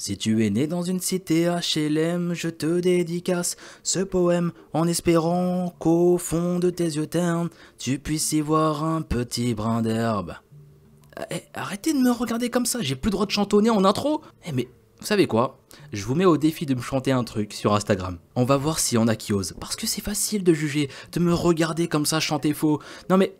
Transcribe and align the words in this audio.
Si 0.00 0.16
tu 0.16 0.46
es 0.46 0.50
né 0.50 0.68
dans 0.68 0.82
une 0.82 1.00
cité 1.00 1.46
HLM, 1.46 2.32
je 2.32 2.48
te 2.48 2.78
dédicace 2.78 3.56
ce 3.82 3.98
poème 3.98 4.52
en 4.72 4.86
espérant 4.86 5.74
qu'au 5.80 6.18
fond 6.18 6.60
de 6.60 6.70
tes 6.70 6.84
yeux 6.84 7.08
ternes, 7.08 7.48
tu 7.78 7.98
puisses 7.98 8.30
y 8.30 8.40
voir 8.40 8.84
un 8.84 9.02
petit 9.02 9.54
brin 9.54 9.82
d'herbe. 9.82 10.36
Eh, 11.32 11.42
arrêtez 11.52 11.92
de 11.94 11.98
me 11.98 12.12
regarder 12.12 12.48
comme 12.48 12.64
ça, 12.64 12.78
j'ai 12.80 12.94
plus 12.94 13.08
le 13.08 13.14
droit 13.14 13.26
de 13.26 13.32
chantonner 13.32 13.70
en 13.70 13.84
intro. 13.84 14.22
Eh 14.46 14.52
mais, 14.52 14.68
vous 15.00 15.06
savez 15.06 15.26
quoi? 15.26 15.58
Je 15.92 16.04
vous 16.04 16.14
mets 16.14 16.24
au 16.24 16.36
défi 16.36 16.64
de 16.64 16.76
me 16.76 16.80
chanter 16.80 17.10
un 17.10 17.24
truc 17.24 17.52
sur 17.52 17.74
Instagram. 17.74 18.18
On 18.36 18.44
va 18.44 18.56
voir 18.56 18.78
s'il 18.78 18.96
y 18.96 19.02
en 19.02 19.08
a 19.08 19.16
qui 19.16 19.32
osent. 19.32 19.56
Parce 19.58 19.74
que 19.74 19.88
c'est 19.88 20.00
facile 20.00 20.44
de 20.44 20.54
juger, 20.54 20.90
de 21.10 21.18
me 21.18 21.34
regarder 21.34 21.88
comme 21.88 22.06
ça 22.06 22.20
chanter 22.20 22.54
faux. 22.54 22.78
Non 23.10 23.16
mais, 23.16 23.34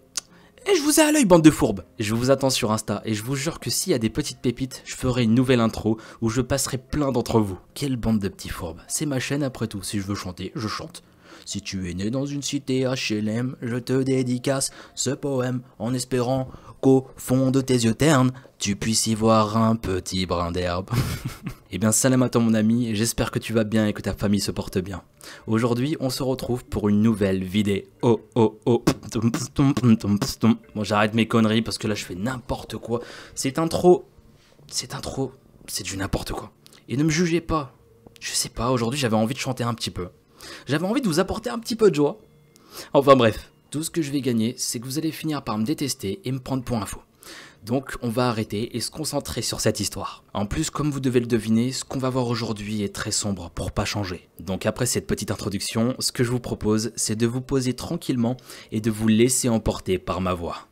et 0.69 0.77
je 0.77 0.83
vous 0.83 1.01
ai 1.01 1.03
à 1.03 1.13
l'œil, 1.13 1.25
bande 1.25 1.43
de 1.43 1.51
fourbes 1.51 1.83
Je 1.99 2.15
vous 2.15 2.31
attends 2.31 2.51
sur 2.51 2.73
Insta, 2.73 3.01
et 3.07 3.15
je 3.15 3.23
vous 3.23 3.37
jure 3.37 3.59
que 3.59 3.71
s'il 3.71 3.93
y 3.93 3.95
a 3.95 3.99
des 3.99 4.11
petites 4.11 4.41
pépites, 4.41 4.83
je 4.85 4.97
ferai 4.97 5.25
une 5.25 5.35
nouvelle 5.35 5.61
intro 5.61 5.97
où 6.21 6.29
je 6.29 6.43
passerai 6.43 6.77
plein 6.77 7.11
d'entre 7.11 7.41
vous. 7.41 7.59
Quelle 7.73 7.97
bande 7.97 8.19
de 8.19 8.29
petits 8.29 8.51
fourbes 8.51 8.83
C'est 8.87 9.07
ma 9.07 9.19
chaîne 9.19 9.43
après 9.43 9.67
tout, 9.67 9.83
si 9.83 9.99
je 9.99 10.05
veux 10.05 10.15
chanter, 10.15 10.53
je 10.55 10.69
chante. 10.69 11.03
Si 11.47 11.63
tu 11.63 11.91
es 11.91 11.95
né 11.95 12.11
dans 12.11 12.27
une 12.27 12.43
cité 12.43 12.83
HLM, 12.85 13.57
je 13.63 13.77
te 13.77 14.03
dédicace 14.03 14.71
ce 14.95 15.11
poème 15.11 15.63
en 15.79 15.95
espérant 15.95 16.51
qu'au 16.81 17.07
fond 17.17 17.51
de 17.51 17.61
tes 17.61 17.75
yeux 17.75 17.95
ternes, 17.95 18.33
tu 18.59 18.77
puisses 18.77 19.07
y 19.07 19.15
voir 19.15 19.57
un 19.57 19.77
petit 19.77 20.27
brin 20.27 20.51
d'herbe. 20.51 20.91
eh 21.71 21.79
bien, 21.79 21.93
salam 21.93 22.23
à 22.23 22.29
toi 22.29 22.41
mon 22.41 22.55
ami, 22.55 22.95
j'espère 22.95 23.31
que 23.31 23.39
tu 23.39 23.53
vas 23.53 23.65
bien 23.65 23.87
et 23.87 23.93
que 23.93 24.03
ta 24.03 24.15
famille 24.15 24.41
se 24.41 24.51
porte 24.51 24.79
bien. 24.79 25.03
Aujourd'hui, 25.47 25.97
on 26.01 26.11
se 26.11 26.23
retrouve 26.23 26.65
pour 26.65 26.89
une 26.89 27.01
nouvelle 27.01 27.45
vidéo. 27.45 27.83
Oh 28.03 28.21
oh 28.35 28.59
oh. 28.67 28.85
Bon, 30.75 30.85
j'arrête 30.85 31.15
mes 31.15 31.29
conneries 31.29 31.63
parce 31.63 31.79
que 31.79 31.87
là 31.87 31.95
je 31.95 32.05
fais 32.05 32.15
n'importe 32.15 32.77
quoi. 32.77 33.01
C'est 33.35 33.59
intro. 33.59 34.05
C'est 34.67 34.95
intro. 34.95 35.33
C'est 35.67 35.85
du 35.85 35.97
n'importe 35.97 36.33
quoi. 36.33 36.51
Et 36.89 36.97
ne 36.97 37.05
me 37.05 37.11
jugez 37.11 37.41
pas. 37.41 37.75
Je 38.21 38.33
sais 38.33 38.49
pas, 38.49 38.71
aujourd'hui 38.71 38.99
j'avais 38.99 39.17
envie 39.17 39.35
de 39.35 39.39
chanter 39.39 39.63
un 39.63 39.75
petit 39.75 39.91
peu. 39.91 40.09
J'avais 40.67 40.87
envie 40.87 41.01
de 41.01 41.07
vous 41.07 41.21
apporter 41.21 41.51
un 41.51 41.59
petit 41.59 41.77
peu 41.77 41.91
de 41.91 41.95
joie. 41.95 42.19
Enfin 42.93 43.17
bref, 43.17 43.53
tout 43.71 43.83
ce 43.83 43.91
que 43.91 44.03
je 44.03 44.11
vais 44.11 44.21
gagner, 44.21 44.55
c'est 44.57 44.81
que 44.81 44.87
vous 44.87 44.99
allez 44.99 45.13
finir 45.13 45.43
par 45.43 45.59
me 45.59 45.65
détester 45.65 46.21
et 46.25 46.33
me 46.33 46.39
prendre 46.39 46.65
pour 46.65 46.79
info. 46.79 47.01
Donc 47.65 47.97
on 48.03 48.09
va 48.09 48.29
arrêter 48.29 48.77
et 48.77 48.81
se 48.81 48.91
concentrer 48.91 49.43
sur 49.43 49.61
cette 49.61 49.81
histoire. 49.81 50.25
En 50.33 50.47
plus, 50.47 50.71
comme 50.71 50.91
vous 50.91 51.01
devez 51.01 51.21
le 51.21 51.27
deviner, 51.27 51.73
ce 51.73 51.85
qu'on 51.85 51.99
va 51.99 52.09
voir 52.09 52.29
aujourd'hui 52.29 52.83
est 52.83 52.95
très 52.95 53.11
sombre 53.11 53.51
pour 53.51 53.73
pas 53.73 53.85
changer. 53.85 54.29
Donc 54.41 54.65
après 54.65 54.87
cette 54.87 55.07
petite 55.07 55.31
introduction, 55.31 55.95
ce 55.99 56.13
que 56.13 56.25
je 56.25 56.31
vous 56.31 56.41
propose, 56.41 56.93
c'est 56.97 57.17
de 57.17 57.27
vous 57.27 57.43
poser 57.43 57.75
tranquillement 57.75 58.37
et 58.73 58.81
de 58.81 58.91
vous 58.91 59.09
laisser 59.09 59.49
emporter 59.49 59.99
par 59.99 60.21
ma 60.21 60.35
voix. 60.35 60.69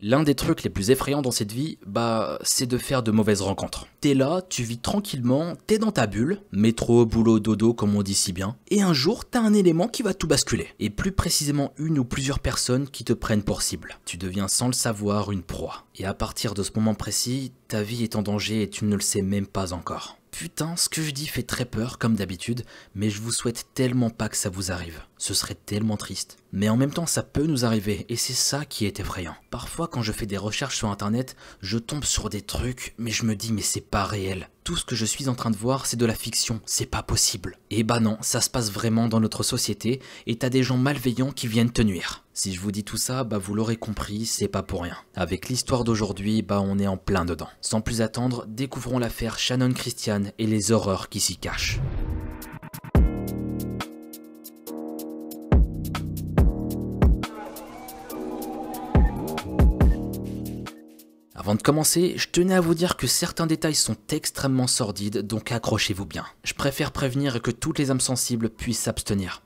L'un 0.00 0.22
des 0.22 0.34
trucs 0.34 0.64
les 0.64 0.70
plus 0.70 0.90
effrayants 0.90 1.22
dans 1.22 1.30
cette 1.30 1.52
vie, 1.52 1.78
bah, 1.86 2.38
c'est 2.42 2.66
de 2.66 2.78
faire 2.78 3.02
de 3.02 3.10
mauvaises 3.10 3.40
rencontres. 3.40 3.86
T'es 4.00 4.14
là, 4.14 4.42
tu 4.48 4.62
vis 4.62 4.78
tranquillement, 4.78 5.54
t'es 5.66 5.78
dans 5.78 5.92
ta 5.92 6.06
bulle, 6.06 6.40
métro, 6.52 7.06
boulot, 7.06 7.40
dodo, 7.40 7.74
comme 7.74 7.94
on 7.94 8.02
dit 8.02 8.14
si 8.14 8.32
bien, 8.32 8.56
et 8.68 8.82
un 8.82 8.92
jour, 8.92 9.24
t'as 9.24 9.40
un 9.40 9.54
élément 9.54 9.88
qui 9.88 10.02
va 10.02 10.12
tout 10.12 10.26
basculer. 10.26 10.68
Et 10.80 10.90
plus 10.90 11.12
précisément 11.12 11.72
une 11.78 11.98
ou 11.98 12.04
plusieurs 12.04 12.40
personnes 12.40 12.88
qui 12.88 13.04
te 13.04 13.12
prennent 13.12 13.44
pour 13.44 13.62
cible. 13.62 13.98
Tu 14.04 14.16
deviens 14.16 14.48
sans 14.48 14.66
le 14.66 14.72
savoir 14.72 15.30
une 15.30 15.42
proie. 15.42 15.84
Et 15.96 16.04
à 16.04 16.14
partir 16.14 16.54
de 16.54 16.62
ce 16.62 16.72
moment 16.74 16.94
précis, 16.94 17.52
ta 17.68 17.82
vie 17.82 18.02
est 18.02 18.16
en 18.16 18.22
danger 18.22 18.62
et 18.62 18.70
tu 18.70 18.84
ne 18.84 18.96
le 18.96 19.00
sais 19.00 19.22
même 19.22 19.46
pas 19.46 19.72
encore. 19.72 20.18
Putain, 20.34 20.74
ce 20.74 20.88
que 20.88 21.00
je 21.00 21.12
dis 21.12 21.28
fait 21.28 21.44
très 21.44 21.64
peur, 21.64 21.96
comme 21.96 22.16
d'habitude, 22.16 22.64
mais 22.96 23.08
je 23.08 23.20
vous 23.20 23.30
souhaite 23.30 23.68
tellement 23.72 24.10
pas 24.10 24.28
que 24.28 24.36
ça 24.36 24.50
vous 24.50 24.72
arrive. 24.72 25.00
Ce 25.16 25.32
serait 25.32 25.54
tellement 25.54 25.96
triste. 25.96 26.38
Mais 26.52 26.68
en 26.68 26.76
même 26.76 26.92
temps, 26.92 27.06
ça 27.06 27.22
peut 27.22 27.46
nous 27.46 27.64
arriver, 27.64 28.04
et 28.08 28.16
c'est 28.16 28.32
ça 28.32 28.64
qui 28.64 28.84
est 28.84 28.98
effrayant. 28.98 29.36
Parfois, 29.50 29.86
quand 29.86 30.02
je 30.02 30.10
fais 30.10 30.26
des 30.26 30.36
recherches 30.36 30.76
sur 30.76 30.90
internet, 30.90 31.36
je 31.60 31.78
tombe 31.78 32.02
sur 32.02 32.30
des 32.30 32.42
trucs, 32.42 32.96
mais 32.98 33.12
je 33.12 33.24
me 33.24 33.36
dis, 33.36 33.52
mais 33.52 33.62
c'est 33.62 33.80
pas 33.80 34.04
réel. 34.04 34.48
Tout 34.64 34.76
ce 34.78 34.84
que 34.86 34.96
je 34.96 35.04
suis 35.04 35.28
en 35.28 35.34
train 35.34 35.50
de 35.50 35.58
voir, 35.58 35.84
c'est 35.84 35.98
de 35.98 36.06
la 36.06 36.14
fiction, 36.14 36.58
c'est 36.64 36.86
pas 36.86 37.02
possible. 37.02 37.58
Et 37.70 37.82
bah 37.82 38.00
non, 38.00 38.16
ça 38.22 38.40
se 38.40 38.48
passe 38.48 38.72
vraiment 38.72 39.08
dans 39.08 39.20
notre 39.20 39.42
société, 39.42 40.00
et 40.26 40.36
t'as 40.36 40.48
des 40.48 40.62
gens 40.62 40.78
malveillants 40.78 41.32
qui 41.32 41.48
viennent 41.48 41.70
te 41.70 41.82
nuire. 41.82 42.24
Si 42.32 42.54
je 42.54 42.60
vous 42.60 42.72
dis 42.72 42.82
tout 42.82 42.96
ça, 42.96 43.24
bah 43.24 43.36
vous 43.36 43.54
l'aurez 43.54 43.76
compris, 43.76 44.24
c'est 44.24 44.48
pas 44.48 44.62
pour 44.62 44.84
rien. 44.84 44.96
Avec 45.14 45.50
l'histoire 45.50 45.84
d'aujourd'hui, 45.84 46.40
bah 46.40 46.62
on 46.64 46.78
est 46.78 46.86
en 46.86 46.96
plein 46.96 47.26
dedans. 47.26 47.50
Sans 47.60 47.82
plus 47.82 48.00
attendre, 48.00 48.46
découvrons 48.48 48.98
l'affaire 48.98 49.38
Shannon 49.38 49.74
Christian 49.74 50.22
et 50.38 50.46
les 50.46 50.72
horreurs 50.72 51.10
qui 51.10 51.20
s'y 51.20 51.36
cachent. 51.36 51.78
Avant 61.54 61.58
de 61.60 61.62
commencer, 61.62 62.14
je 62.16 62.26
tenais 62.26 62.56
à 62.56 62.60
vous 62.60 62.74
dire 62.74 62.96
que 62.96 63.06
certains 63.06 63.46
détails 63.46 63.76
sont 63.76 63.96
extrêmement 64.10 64.66
sordides, 64.66 65.18
donc 65.18 65.52
accrochez-vous 65.52 66.04
bien. 66.04 66.26
Je 66.42 66.52
préfère 66.52 66.90
prévenir 66.90 67.40
que 67.40 67.52
toutes 67.52 67.78
les 67.78 67.92
âmes 67.92 68.00
sensibles 68.00 68.50
puissent 68.50 68.80
s'abstenir. 68.80 69.40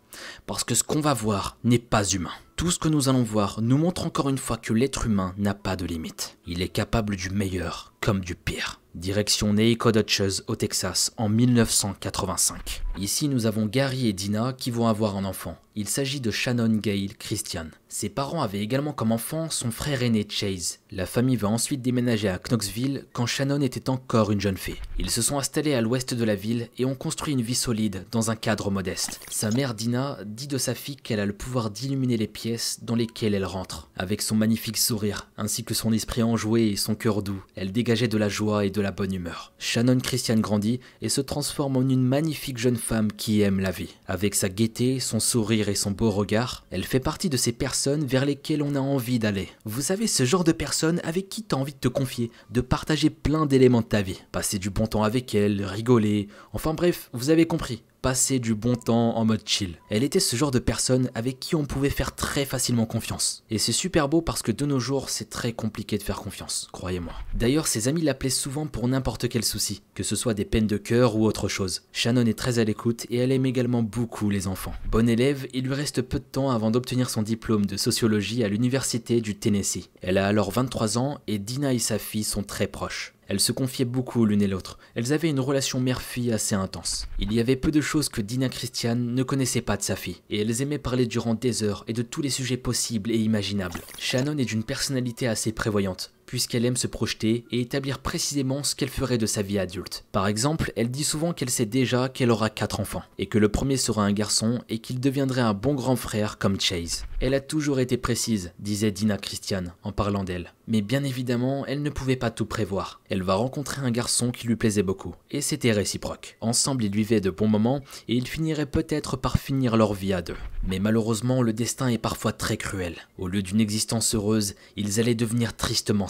Parce 0.47 0.65
que 0.65 0.75
ce 0.75 0.83
qu'on 0.83 1.03
va 1.03 1.13
voir 1.13 1.59
n'est 1.65 1.79
pas 1.79 2.05
humain. 2.05 2.33
Tout 2.57 2.71
ce 2.71 2.79
que 2.79 2.89
nous 2.89 3.11
allons 3.11 3.25
voir 3.25 3.61
nous 3.61 3.77
montre 3.77 4.07
encore 4.07 4.31
une 4.31 4.39
fois 4.39 4.57
que 4.57 4.73
l'être 4.73 5.05
humain 5.05 5.35
n'a 5.37 5.53
pas 5.53 5.77
de 5.77 5.85
limite. 5.85 6.39
Il 6.47 6.63
est 6.63 6.71
capable 6.71 7.15
du 7.15 7.29
meilleur 7.29 7.88
comme 8.01 8.21
du 8.21 8.35
pire. 8.35 8.81
Direction 8.95 9.53
Nacogdoches 9.53 10.43
au 10.49 10.57
Texas 10.57 11.13
en 11.19 11.29
1985. 11.29 12.83
Ici 12.99 13.29
nous 13.29 13.47
avons 13.47 13.67
Gary 13.67 14.09
et 14.09 14.13
Dina 14.13 14.53
qui 14.53 14.71
vont 14.71 14.89
avoir 14.89 15.17
un 15.17 15.25
enfant. 15.25 15.57
Il 15.77 15.89
s'agit 15.89 16.21
de 16.21 16.33
Shannon 16.33 16.79
Gail 16.79 17.11
Christian. 17.17 17.67
Ses 17.89 18.09
parents 18.09 18.43
avaient 18.43 18.59
également 18.59 18.93
comme 18.93 19.13
enfant 19.13 19.49
son 19.49 19.71
frère 19.71 20.03
aîné 20.03 20.27
Chase. 20.29 20.81
La 20.91 21.07
famille 21.07 21.37
va 21.37 21.47
ensuite 21.49 21.81
déménager 21.81 22.29
à 22.29 22.41
Knoxville 22.41 23.05
quand 23.13 23.27
Shannon 23.27 23.61
était 23.61 23.89
encore 23.89 24.33
une 24.33 24.41
jeune 24.41 24.57
fille. 24.57 24.81
Ils 24.99 25.11
se 25.11 25.23
sont 25.23 25.39
installés 25.39 25.75
à 25.75 25.81
l'ouest 25.81 26.15
de 26.15 26.25
la 26.25 26.35
ville 26.35 26.69
et 26.79 26.85
ont 26.85 26.97
construit 26.97 27.35
une 27.35 27.43
vie 27.43 27.55
solide 27.55 28.07
dans 28.11 28.33
un 28.33 28.37
cadre 28.37 28.73
modeste. 28.73 29.21
Sa 29.31 29.53
mère 29.53 29.75
Dina 29.75 30.19
dit 30.27 30.49
de 30.49 30.59
sa 30.59 30.75
fille 30.75 30.97
qu'elle 30.97 31.21
a 31.21 31.27
le 31.27 31.33
pouvoir 31.33 31.71
d'illuminer 31.71 32.17
les 32.17 32.27
pièces 32.27 32.81
dans 32.83 32.97
lesquelles 32.97 33.35
elle 33.35 33.45
rentre. 33.45 33.89
Avec 33.97 34.23
son 34.23 34.35
magnifique 34.35 34.79
sourire, 34.79 35.31
ainsi 35.37 35.63
que 35.63 35.75
son 35.75 35.93
esprit 35.93 36.25
enjoué 36.25 36.71
et 36.71 36.77
son 36.77 36.97
cœur 36.97 37.23
doux, 37.23 37.45
elle 37.55 37.71
de 37.89 38.19
la 38.19 38.29
joie 38.29 38.67
et 38.67 38.71
de 38.71 38.83
la 38.83 38.91
bonne 38.91 39.15
humeur. 39.15 39.55
Shannon 39.59 39.99
Christian 39.99 40.37
grandit 40.37 40.79
et 41.01 41.09
se 41.09 41.23
transforme 41.23 41.79
en 41.79 41.89
une 41.89 42.03
magnifique 42.03 42.59
jeune 42.59 42.77
femme 42.77 43.11
qui 43.11 43.41
aime 43.41 43.61
la 43.61 43.71
vie. 43.71 43.95
Avec 44.07 44.35
sa 44.35 44.51
gaieté, 44.51 45.01
son 45.01 45.21
sourire 45.21 45.71
et 45.71 45.75
son 45.75 45.93
beau 45.93 46.11
regard, 46.11 46.67
elle 46.71 46.85
fait 46.85 47.01
partie 47.01 47.31
de 47.31 47.39
ces 47.39 47.53
personnes 47.53 48.05
vers 48.05 48.27
lesquelles 48.27 48.63
on 48.63 48.75
a 48.75 48.81
envie 48.81 49.19
d'aller. 49.19 49.49
Vous 49.65 49.81
savez, 49.81 50.07
ce 50.07 50.27
genre 50.27 50.45
de 50.45 50.53
personnes 50.53 51.01
avec 51.03 51.31
qui 51.31 51.43
tu 51.43 51.55
as 51.55 51.59
envie 51.59 51.73
de 51.73 51.79
te 51.79 51.89
confier, 51.89 52.31
de 52.51 52.61
partager 52.61 53.09
plein 53.09 53.47
d'éléments 53.47 53.81
de 53.81 53.87
ta 53.87 54.03
vie. 54.03 54.21
Passer 54.33 54.59
du 54.59 54.69
bon 54.69 54.87
temps 54.87 55.03
avec 55.03 55.35
elle, 55.35 55.65
rigoler, 55.65 56.29
enfin 56.53 56.75
bref, 56.75 57.09
vous 57.15 57.31
avez 57.31 57.47
compris 57.47 57.83
passer 58.03 58.39
du 58.39 58.55
bon 58.55 58.75
temps 58.75 59.17
en 59.17 59.25
mode 59.25 59.47
chill. 59.47 59.77
Elle 59.91 60.05
était 60.05 60.21
ce 60.21 60.37
genre 60.37 60.51
de 60.51 60.59
personne 60.59 61.11
avec 61.15 61.41
qui 61.41 61.55
on 61.55 61.65
pouvait 61.65 61.91
faire 61.91 62.15
très 62.15 62.45
facilement 62.45 62.87
confiance. 62.87 63.45
Et 63.51 63.59
c'est 63.59 63.73
super 63.73 64.09
beau 64.09 64.23
parce 64.23 64.43
que 64.43 64.53
de 64.53 64.67
nos 64.67 64.81
jours, 64.81 65.11
c'est 65.11 65.31
très 65.31 65.53
compliqué 65.53 65.99
de 65.99 66.03
faire 66.03 66.21
confiance, 66.21 66.69
croyez-moi. 66.73 67.15
D'ailleurs, 67.35 67.67
ses 67.67 67.89
amis 67.89 68.03
l'appelaient 68.03 68.31
souvent 68.31 68.67
pour 68.67 68.89
n'importe 68.89 69.29
quel 69.29 69.45
souci, 69.45 69.83
que 69.95 70.03
ce 70.03 70.17
soit 70.17 70.35
des 70.35 70.45
peines 70.45 70.67
de 70.67 70.77
cœur 70.77 71.17
ou 71.17 71.25
autre 71.25 71.49
chose. 71.49 71.83
Shannon 71.93 72.27
est 72.27 72.39
très 72.39 72.59
à 72.59 72.65
l'écoute 72.65 73.07
et 73.11 73.17
elle 73.17 73.33
aime 73.33 73.47
également 73.47 73.83
beaucoup 73.83 74.31
les 74.31 74.47
enfants. 74.47 74.75
Bonne 74.91 75.09
élève, 75.09 75.47
il 75.53 75.65
lui 75.65 75.75
reste 75.75 76.03
peu 76.03 76.19
de 76.19 76.25
temps 76.25 76.51
avant 76.51 76.71
d'obtenir 76.71 77.11
son 77.11 77.23
diplôme 77.23 77.67
de 77.67 77.77
sociologie 77.77 78.45
à 78.45 78.49
l'université 78.49 79.21
du 79.21 79.35
Tennessee. 79.35 79.91
Elle 80.03 80.19
a 80.19 80.27
alors 80.27 80.51
23 80.51 80.99
ans 80.99 81.19
et 81.27 81.39
Dina 81.39 81.73
et 81.73 81.79
sa 81.79 81.99
fille 81.99 82.25
sont 82.25 82.43
très 82.43 82.67
proches. 82.67 83.15
Elles 83.29 83.41
se 83.41 83.53
confiaient 83.53 83.85
beaucoup 83.85 84.25
l'une 84.25 84.43
et 84.43 84.47
l'autre. 84.47 84.79
Elles 84.95 85.13
avaient 85.13 85.31
une 85.31 85.41
relation 85.41 85.81
mère-fille 85.81 86.33
assez 86.33 86.55
intense. 86.55 87.07
Il 87.19 87.33
y 87.33 87.41
avait 87.41 87.57
peu 87.57 87.71
de 87.71 87.81
choses 87.81 88.09
que 88.09 88.23
Dina 88.23 88.49
Christian 88.49 88.97
ne 88.97 89.23
connaissait 89.23 89.61
pas 89.61 89.77
de 89.77 89.83
sa 89.83 89.97
fille, 89.97 90.23
et 90.31 90.41
elles 90.41 90.63
aimaient 90.63 90.79
parler 90.79 91.07
durant 91.07 91.35
des 91.35 91.63
heures 91.63 91.85
et 91.89 91.93
de 91.93 92.03
tous 92.03 92.23
les 92.23 92.31
sujets 92.31 92.57
possibles 92.57 93.11
et 93.11 93.19
imaginables. 93.19 93.81
Shannon 93.99 94.39
est 94.39 94.45
d'une 94.45 94.65
personnalité 94.65 95.29
assez 95.29 95.53
prévoyante 95.53 96.13
puisqu'elle 96.29 96.67
aime 96.67 96.77
se 96.77 96.87
projeter 96.87 97.47
et 97.51 97.61
établir 97.61 98.01
précisément 98.01 98.63
ce 98.63 98.75
qu'elle 98.75 98.91
ferait 98.91 99.17
de 99.17 99.25
sa 99.25 99.41
vie 99.41 99.59
adulte. 99.59 100.05
Par 100.13 100.27
exemple, 100.27 100.73
elle 100.77 100.91
dit 100.91 101.03
souvent 101.03 101.33
qu'elle 101.33 101.49
sait 101.49 101.65
déjà 101.65 102.11
qu'elle 102.11 102.31
aura 102.31 102.51
4 102.51 102.81
enfants, 102.81 103.03
et 103.19 103.27
que 103.27 103.39
le 103.39 103.49
premier 103.49 103.79
sera 103.79 104.05
un 104.05 104.13
garçon 104.13 104.61
et 104.69 104.79
qu'il 104.79 105.01
deviendrait 105.01 105.41
un 105.41 105.55
bon 105.55 105.75
grand 105.75 105.97
frère 105.97 106.37
comme 106.37 106.61
Chase. 106.61 107.07
Elle 107.21 107.33
a 107.33 107.41
toujours 107.41 107.81
été 107.81 107.97
précise, 107.97 108.53
disait 108.59 108.93
Dina 108.93 109.17
Christian 109.17 109.65
en 109.83 109.91
parlant 109.91 110.23
d'elle. 110.23 110.53
Mais 110.67 110.83
bien 110.83 111.03
évidemment, 111.03 111.65
elle 111.67 111.83
ne 111.83 111.89
pouvait 111.89 112.17
pas 112.17 112.31
tout 112.31 112.45
prévoir. 112.45 113.01
Elle 113.09 113.23
va 113.23 113.35
rencontrer 113.35 113.81
un 113.81 113.91
garçon 113.91 114.31
qui 114.31 114.47
lui 114.47 114.57
plaisait 114.57 114.83
beaucoup, 114.83 115.15
et 115.31 115.41
c'était 115.41 115.73
réciproque. 115.73 116.37
Ensemble, 116.43 116.85
ils 116.85 116.95
vivaient 116.95 117.23
de 117.23 117.31
bons 117.31 117.49
moments, 117.49 117.81
et 118.07 118.15
ils 118.15 118.29
finiraient 118.29 118.67
peut-être 118.67 119.17
par 119.17 119.39
finir 119.39 119.79
leur 119.79 119.95
vie 119.95 120.13
à 120.13 120.21
deux. 120.21 120.37
Mais 120.67 120.79
malheureusement, 120.79 121.41
le 121.41 121.55
destin 121.55 121.89
est 121.89 121.97
parfois 121.97 122.33
très 122.33 122.59
cruel. 122.59 122.97
Au 123.17 123.29
lieu 123.29 123.43
d'une 123.43 123.61
existence 123.61 124.15
heureuse, 124.15 124.57
ils 124.77 125.01
allaient 125.01 125.15
devenir 125.15 125.57
tristement 125.57 126.09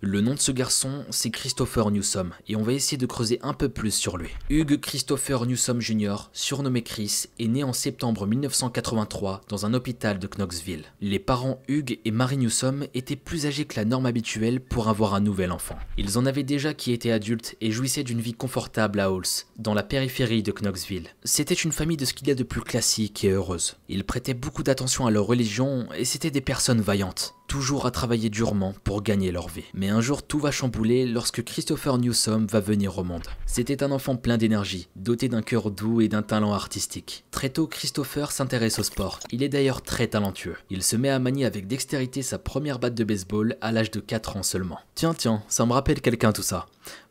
Le 0.00 0.20
nom 0.20 0.34
de 0.34 0.38
ce 0.38 0.52
garçon, 0.52 1.04
c'est 1.10 1.30
Christopher 1.30 1.90
Newsom, 1.90 2.30
et 2.48 2.54
on 2.54 2.62
va 2.62 2.72
essayer 2.72 2.96
de 2.96 3.06
creuser 3.06 3.40
un 3.42 3.54
peu 3.54 3.68
plus 3.68 3.92
sur 3.92 4.16
lui. 4.16 4.28
Hugh 4.50 4.80
Christopher 4.80 5.46
Newsom 5.46 5.80
Jr., 5.80 6.14
surnommé 6.32 6.82
Chris, 6.82 7.24
est 7.40 7.48
né 7.48 7.64
en 7.64 7.72
septembre 7.72 8.26
1983 8.26 9.40
dans 9.48 9.66
un 9.66 9.74
hôpital 9.74 10.18
de 10.18 10.28
Knoxville. 10.28 10.84
Les 11.00 11.18
parents 11.18 11.60
Hugh 11.68 11.98
et 12.04 12.10
Mary 12.10 12.36
Newsom 12.36 12.86
étaient 12.94 13.16
plus 13.16 13.46
âgés 13.46 13.64
que 13.64 13.76
la 13.76 13.84
norme 13.84 14.06
habituelle 14.06 14.60
pour 14.60 14.88
avoir 14.88 15.14
un 15.14 15.20
nouvel 15.20 15.50
enfant. 15.50 15.78
Ils 15.98 16.18
en 16.18 16.26
avaient 16.26 16.44
déjà 16.44 16.72
qui 16.72 16.92
étaient 16.92 17.10
adultes 17.10 17.56
et 17.60 17.72
jouissaient 17.72 18.04
d'une 18.04 18.20
vie 18.20 18.34
confortable 18.34 19.00
à 19.00 19.06
Halls, 19.06 19.46
dans 19.58 19.74
la 19.74 19.82
périphérie 19.82 20.42
de 20.42 20.52
Knoxville. 20.52 21.08
C'était 21.24 21.54
une 21.54 21.72
famille 21.72 21.96
de 21.96 22.04
ce 22.04 22.14
qu'il 22.14 22.28
y 22.28 22.32
a 22.32 22.36
de 22.36 22.44
plus 22.44 22.62
classique 22.62 23.24
et 23.24 23.30
heureuse. 23.30 23.76
Ils 23.88 24.04
prêtaient 24.04 24.34
beaucoup 24.34 24.62
d'attention 24.62 25.06
à 25.06 25.10
leur 25.10 25.26
religion 25.26 25.88
et 25.96 26.04
c'était 26.04 26.30
des 26.30 26.40
personnes 26.40 26.80
vaillantes 26.80 27.34
toujours 27.52 27.84
à 27.84 27.90
travailler 27.90 28.30
durement 28.30 28.72
pour 28.82 29.02
gagner 29.02 29.30
leur 29.30 29.46
vie. 29.50 29.64
Mais 29.74 29.90
un 29.90 30.00
jour 30.00 30.22
tout 30.22 30.38
va 30.38 30.50
chambouler 30.50 31.04
lorsque 31.04 31.44
Christopher 31.44 31.98
Newsom 31.98 32.46
va 32.46 32.60
venir 32.60 32.96
au 32.96 33.04
monde. 33.04 33.28
C'était 33.44 33.82
un 33.82 33.90
enfant 33.90 34.16
plein 34.16 34.38
d'énergie, 34.38 34.88
doté 34.96 35.28
d'un 35.28 35.42
cœur 35.42 35.70
doux 35.70 36.00
et 36.00 36.08
d'un 36.08 36.22
talent 36.22 36.54
artistique. 36.54 37.26
Très 37.30 37.50
tôt, 37.50 37.66
Christopher 37.66 38.32
s'intéresse 38.32 38.78
au 38.78 38.82
sport. 38.82 39.20
Il 39.32 39.42
est 39.42 39.50
d'ailleurs 39.50 39.82
très 39.82 40.06
talentueux. 40.06 40.56
Il 40.70 40.82
se 40.82 40.96
met 40.96 41.10
à 41.10 41.18
manier 41.18 41.44
avec 41.44 41.66
dextérité 41.66 42.22
sa 42.22 42.38
première 42.38 42.78
batte 42.78 42.94
de 42.94 43.04
baseball 43.04 43.58
à 43.60 43.70
l'âge 43.70 43.90
de 43.90 44.00
4 44.00 44.38
ans 44.38 44.42
seulement. 44.42 44.78
Tiens 44.94 45.12
tiens, 45.12 45.42
ça 45.48 45.66
me 45.66 45.74
rappelle 45.74 46.00
quelqu'un 46.00 46.32
tout 46.32 46.40
ça. 46.40 46.64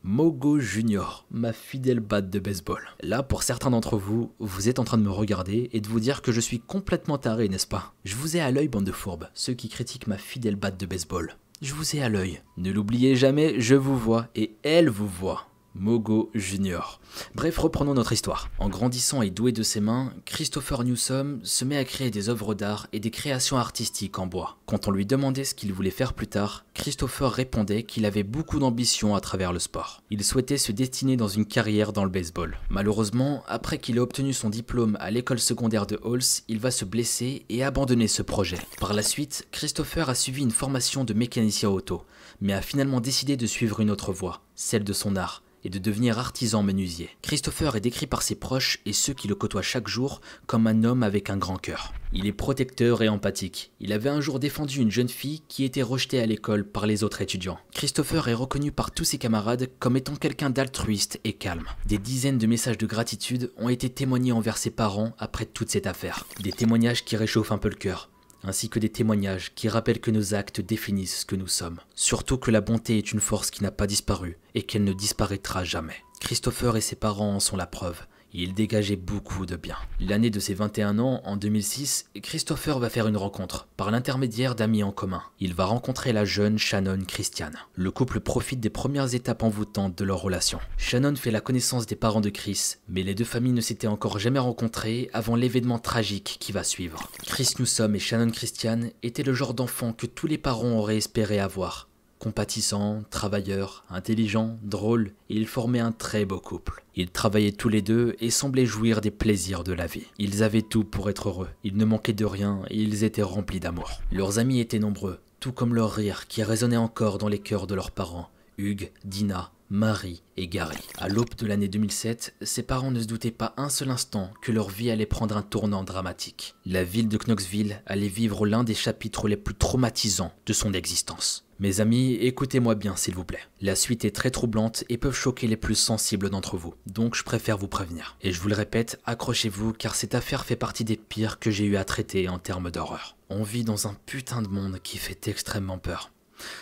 Mogo 0.03 0.59
Junior, 0.59 1.25
ma 1.31 1.53
fidèle 1.53 1.99
batte 1.99 2.29
de 2.29 2.39
baseball. 2.39 2.81
Là, 3.01 3.23
pour 3.23 3.43
certains 3.43 3.69
d'entre 3.69 3.97
vous, 3.97 4.31
vous 4.39 4.69
êtes 4.69 4.79
en 4.79 4.83
train 4.83 4.97
de 4.97 5.03
me 5.03 5.11
regarder 5.11 5.69
et 5.73 5.81
de 5.81 5.87
vous 5.87 5.99
dire 5.99 6.21
que 6.21 6.31
je 6.31 6.39
suis 6.39 6.59
complètement 6.59 7.17
taré, 7.17 7.49
n'est-ce 7.49 7.67
pas? 7.67 7.93
Je 8.03 8.15
vous 8.15 8.37
ai 8.37 8.39
à 8.39 8.51
l'œil, 8.51 8.67
bande 8.67 8.85
de 8.85 8.91
fourbes, 8.91 9.29
ceux 9.33 9.53
qui 9.53 9.69
critiquent 9.69 10.07
ma 10.07 10.17
fidèle 10.17 10.55
batte 10.55 10.79
de 10.79 10.85
baseball. 10.85 11.35
Je 11.61 11.73
vous 11.73 11.95
ai 11.95 12.01
à 12.01 12.09
l'œil. 12.09 12.41
Ne 12.57 12.71
l'oubliez 12.71 13.15
jamais, 13.15 13.59
je 13.59 13.75
vous 13.75 13.97
vois 13.97 14.27
et 14.35 14.55
elle 14.63 14.89
vous 14.89 15.07
voit. 15.07 15.50
Mogo 15.73 16.29
Junior. 16.35 16.99
Bref, 17.33 17.57
reprenons 17.57 17.93
notre 17.93 18.11
histoire. 18.11 18.49
En 18.59 18.67
grandissant 18.67 19.21
et 19.21 19.29
doué 19.29 19.51
de 19.51 19.63
ses 19.63 19.79
mains, 19.79 20.13
Christopher 20.25 20.83
Newsom 20.83 21.39
se 21.43 21.63
met 21.63 21.77
à 21.77 21.85
créer 21.85 22.11
des 22.11 22.29
œuvres 22.29 22.53
d'art 22.53 22.87
et 22.91 22.99
des 22.99 23.09
créations 23.09 23.57
artistiques 23.57 24.19
en 24.19 24.27
bois. 24.27 24.57
Quand 24.65 24.87
on 24.87 24.91
lui 24.91 25.05
demandait 25.05 25.45
ce 25.45 25.55
qu'il 25.55 25.71
voulait 25.71 25.89
faire 25.89 26.13
plus 26.13 26.27
tard, 26.27 26.65
Christopher 26.73 27.31
répondait 27.31 27.83
qu'il 27.83 28.05
avait 28.05 28.23
beaucoup 28.23 28.59
d'ambition 28.59 29.15
à 29.15 29.21
travers 29.21 29.53
le 29.53 29.59
sport. 29.59 30.03
Il 30.09 30.23
souhaitait 30.23 30.57
se 30.57 30.73
destiner 30.73 31.15
dans 31.15 31.29
une 31.29 31.45
carrière 31.45 31.93
dans 31.93 32.03
le 32.03 32.09
baseball. 32.09 32.57
Malheureusement, 32.69 33.43
après 33.47 33.77
qu'il 33.77 33.95
ait 33.95 34.01
obtenu 34.01 34.33
son 34.33 34.49
diplôme 34.49 34.97
à 34.99 35.09
l'école 35.09 35.39
secondaire 35.39 35.87
de 35.87 35.99
Halls, 36.03 36.43
il 36.49 36.59
va 36.59 36.71
se 36.71 36.85
blesser 36.85 37.45
et 37.49 37.63
abandonner 37.63 38.07
ce 38.07 38.21
projet. 38.21 38.59
Par 38.79 38.93
la 38.93 39.03
suite, 39.03 39.47
Christopher 39.51 40.09
a 40.09 40.15
suivi 40.15 40.41
une 40.41 40.51
formation 40.51 41.05
de 41.05 41.13
mécanicien 41.13 41.69
auto, 41.69 42.03
mais 42.41 42.53
a 42.53 42.61
finalement 42.61 42.99
décidé 42.99 43.37
de 43.37 43.47
suivre 43.47 43.79
une 43.79 43.91
autre 43.91 44.11
voie, 44.11 44.41
celle 44.55 44.83
de 44.83 44.93
son 44.93 45.15
art 45.15 45.43
et 45.63 45.69
de 45.69 45.79
devenir 45.79 46.19
artisan 46.19 46.63
menuisier. 46.63 47.09
Christopher 47.21 47.75
est 47.75 47.81
décrit 47.81 48.07
par 48.07 48.21
ses 48.21 48.35
proches 48.35 48.79
et 48.85 48.93
ceux 48.93 49.13
qui 49.13 49.27
le 49.27 49.35
côtoient 49.35 49.61
chaque 49.61 49.87
jour 49.87 50.21
comme 50.47 50.67
un 50.67 50.83
homme 50.83 51.03
avec 51.03 51.29
un 51.29 51.37
grand 51.37 51.57
cœur. 51.57 51.93
Il 52.13 52.27
est 52.27 52.33
protecteur 52.33 53.01
et 53.01 53.09
empathique. 53.09 53.71
Il 53.79 53.93
avait 53.93 54.09
un 54.09 54.19
jour 54.19 54.39
défendu 54.39 54.81
une 54.81 54.91
jeune 54.91 55.07
fille 55.07 55.41
qui 55.47 55.63
était 55.63 55.81
rejetée 55.81 56.19
à 56.19 56.25
l'école 56.25 56.65
par 56.65 56.85
les 56.85 57.03
autres 57.03 57.21
étudiants. 57.21 57.59
Christopher 57.73 58.27
est 58.27 58.33
reconnu 58.33 58.71
par 58.71 58.91
tous 58.91 59.05
ses 59.05 59.17
camarades 59.17 59.69
comme 59.79 59.95
étant 59.95 60.15
quelqu'un 60.15 60.49
d'altruiste 60.49 61.19
et 61.23 61.33
calme. 61.33 61.67
Des 61.85 61.97
dizaines 61.97 62.37
de 62.37 62.47
messages 62.47 62.77
de 62.77 62.85
gratitude 62.85 63.51
ont 63.57 63.69
été 63.69 63.89
témoignés 63.89 64.33
envers 64.33 64.57
ses 64.57 64.71
parents 64.71 65.13
après 65.17 65.45
toute 65.45 65.69
cette 65.69 65.87
affaire. 65.87 66.25
Des 66.41 66.51
témoignages 66.51 67.05
qui 67.05 67.15
réchauffent 67.15 67.53
un 67.53 67.57
peu 67.57 67.69
le 67.69 67.75
cœur 67.75 68.10
ainsi 68.43 68.69
que 68.69 68.79
des 68.79 68.89
témoignages 68.89 69.53
qui 69.55 69.69
rappellent 69.69 70.01
que 70.01 70.11
nos 70.11 70.33
actes 70.33 70.61
définissent 70.61 71.21
ce 71.21 71.25
que 71.25 71.35
nous 71.35 71.47
sommes. 71.47 71.79
Surtout 71.95 72.37
que 72.37 72.51
la 72.51 72.61
bonté 72.61 72.97
est 72.97 73.11
une 73.11 73.19
force 73.19 73.51
qui 73.51 73.63
n'a 73.63 73.71
pas 73.71 73.87
disparu 73.87 74.37
et 74.55 74.63
qu'elle 74.63 74.83
ne 74.83 74.93
disparaîtra 74.93 75.63
jamais. 75.63 75.97
Christopher 76.19 76.77
et 76.77 76.81
ses 76.81 76.95
parents 76.95 77.35
en 77.35 77.39
sont 77.39 77.57
la 77.57 77.67
preuve 77.67 78.05
il 78.33 78.53
dégageait 78.53 78.95
beaucoup 78.95 79.45
de 79.45 79.55
bien. 79.55 79.75
L'année 79.99 80.29
de 80.29 80.39
ses 80.39 80.53
21 80.53 80.99
ans, 80.99 81.21
en 81.25 81.35
2006, 81.35 82.05
Christopher 82.21 82.79
va 82.79 82.89
faire 82.89 83.07
une 83.07 83.17
rencontre, 83.17 83.67
par 83.77 83.91
l'intermédiaire 83.91 84.55
d'amis 84.55 84.83
en 84.83 84.91
commun. 84.91 85.21
Il 85.39 85.53
va 85.53 85.65
rencontrer 85.65 86.13
la 86.13 86.25
jeune 86.25 86.57
Shannon 86.57 86.99
Christian. 87.07 87.51
Le 87.75 87.91
couple 87.91 88.19
profite 88.19 88.59
des 88.59 88.69
premières 88.69 89.13
étapes 89.13 89.43
envoûtantes 89.43 89.97
de 89.97 90.03
leur 90.03 90.21
relation. 90.21 90.59
Shannon 90.77 91.15
fait 91.15 91.31
la 91.31 91.41
connaissance 91.41 91.85
des 91.85 91.95
parents 91.95 92.21
de 92.21 92.29
Chris, 92.29 92.75
mais 92.87 93.03
les 93.03 93.15
deux 93.15 93.25
familles 93.25 93.53
ne 93.53 93.61
s'étaient 93.61 93.87
encore 93.87 94.19
jamais 94.19 94.39
rencontrées 94.39 95.09
avant 95.13 95.35
l'événement 95.35 95.79
tragique 95.79 96.37
qui 96.39 96.51
va 96.51 96.63
suivre. 96.63 97.09
Chris 97.25 97.53
Newsom 97.59 97.95
et 97.95 97.99
Shannon 97.99 98.31
Christian 98.31 98.81
étaient 99.03 99.23
le 99.23 99.33
genre 99.33 99.53
d'enfants 99.53 99.93
que 99.93 100.05
tous 100.05 100.27
les 100.27 100.37
parents 100.37 100.77
auraient 100.77 100.97
espéré 100.97 101.39
avoir 101.39 101.90
compatissant, 102.21 103.01
travailleur, 103.09 103.83
intelligent, 103.89 104.59
drôle, 104.61 105.11
ils 105.27 105.47
formaient 105.47 105.79
un 105.79 105.91
très 105.91 106.23
beau 106.23 106.39
couple. 106.39 106.83
Ils 106.95 107.09
travaillaient 107.09 107.51
tous 107.51 107.67
les 107.67 107.81
deux 107.81 108.15
et 108.19 108.29
semblaient 108.29 108.67
jouir 108.67 109.01
des 109.01 109.09
plaisirs 109.09 109.63
de 109.63 109.73
la 109.73 109.87
vie. 109.87 110.05
Ils 110.19 110.43
avaient 110.43 110.61
tout 110.61 110.83
pour 110.83 111.09
être 111.09 111.29
heureux, 111.29 111.49
ils 111.63 111.75
ne 111.75 111.83
manquaient 111.83 112.13
de 112.13 112.25
rien 112.25 112.61
et 112.69 112.77
ils 112.77 113.03
étaient 113.03 113.23
remplis 113.23 113.59
d'amour. 113.59 113.89
Leurs 114.11 114.37
amis 114.37 114.59
étaient 114.59 114.77
nombreux, 114.77 115.17
tout 115.39 115.51
comme 115.51 115.73
leur 115.73 115.93
rire 115.93 116.27
qui 116.27 116.43
résonnait 116.43 116.77
encore 116.77 117.17
dans 117.17 117.27
les 117.27 117.39
cœurs 117.39 117.65
de 117.65 117.73
leurs 117.73 117.89
parents, 117.89 118.29
Hugues, 118.59 118.91
Dina, 119.03 119.51
Marie 119.73 120.21
et 120.35 120.49
Gary. 120.49 120.75
À 120.97 121.07
l'aube 121.07 121.33
de 121.35 121.47
l'année 121.47 121.69
2007, 121.69 122.35
ses 122.41 122.61
parents 122.61 122.91
ne 122.91 122.99
se 122.99 123.07
doutaient 123.07 123.31
pas 123.31 123.53
un 123.55 123.69
seul 123.69 123.89
instant 123.89 124.33
que 124.41 124.51
leur 124.51 124.67
vie 124.67 124.91
allait 124.91 125.05
prendre 125.05 125.37
un 125.37 125.41
tournant 125.41 125.85
dramatique. 125.85 126.55
La 126.65 126.83
ville 126.83 127.07
de 127.07 127.17
Knoxville 127.17 127.81
allait 127.85 128.09
vivre 128.09 128.45
l'un 128.45 128.65
des 128.65 128.73
chapitres 128.73 129.29
les 129.29 129.37
plus 129.37 129.55
traumatisants 129.55 130.33
de 130.45 130.51
son 130.51 130.73
existence. 130.73 131.45
Mes 131.59 131.79
amis, 131.79 132.15
écoutez-moi 132.15 132.75
bien 132.75 132.97
s'il 132.97 133.15
vous 133.15 133.23
plaît. 133.23 133.47
La 133.61 133.77
suite 133.77 134.03
est 134.03 134.13
très 134.13 134.29
troublante 134.29 134.83
et 134.89 134.97
peuvent 134.97 135.15
choquer 135.15 135.47
les 135.47 135.55
plus 135.55 135.75
sensibles 135.75 136.29
d'entre 136.29 136.57
vous, 136.57 136.73
donc 136.85 137.15
je 137.15 137.23
préfère 137.23 137.57
vous 137.57 137.69
prévenir. 137.69 138.17
Et 138.21 138.33
je 138.33 138.41
vous 138.41 138.49
le 138.49 138.55
répète, 138.55 138.99
accrochez-vous 139.05 139.71
car 139.71 139.95
cette 139.95 140.15
affaire 140.15 140.43
fait 140.43 140.57
partie 140.57 140.83
des 140.83 140.97
pires 140.97 141.39
que 141.39 141.49
j'ai 141.49 141.63
eu 141.63 141.77
à 141.77 141.85
traiter 141.85 142.27
en 142.27 142.39
termes 142.39 142.71
d'horreur. 142.71 143.15
On 143.29 143.43
vit 143.43 143.63
dans 143.63 143.87
un 143.87 143.95
putain 144.05 144.41
de 144.41 144.49
monde 144.49 144.79
qui 144.83 144.97
fait 144.97 145.29
extrêmement 145.29 145.77
peur. 145.77 146.11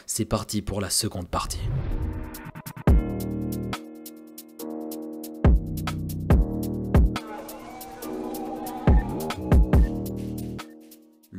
C'est 0.05 0.25
parti 0.25 0.61
pour 0.61 0.79
la 0.79 0.91
seconde 0.91 1.27
partie. 1.27 1.61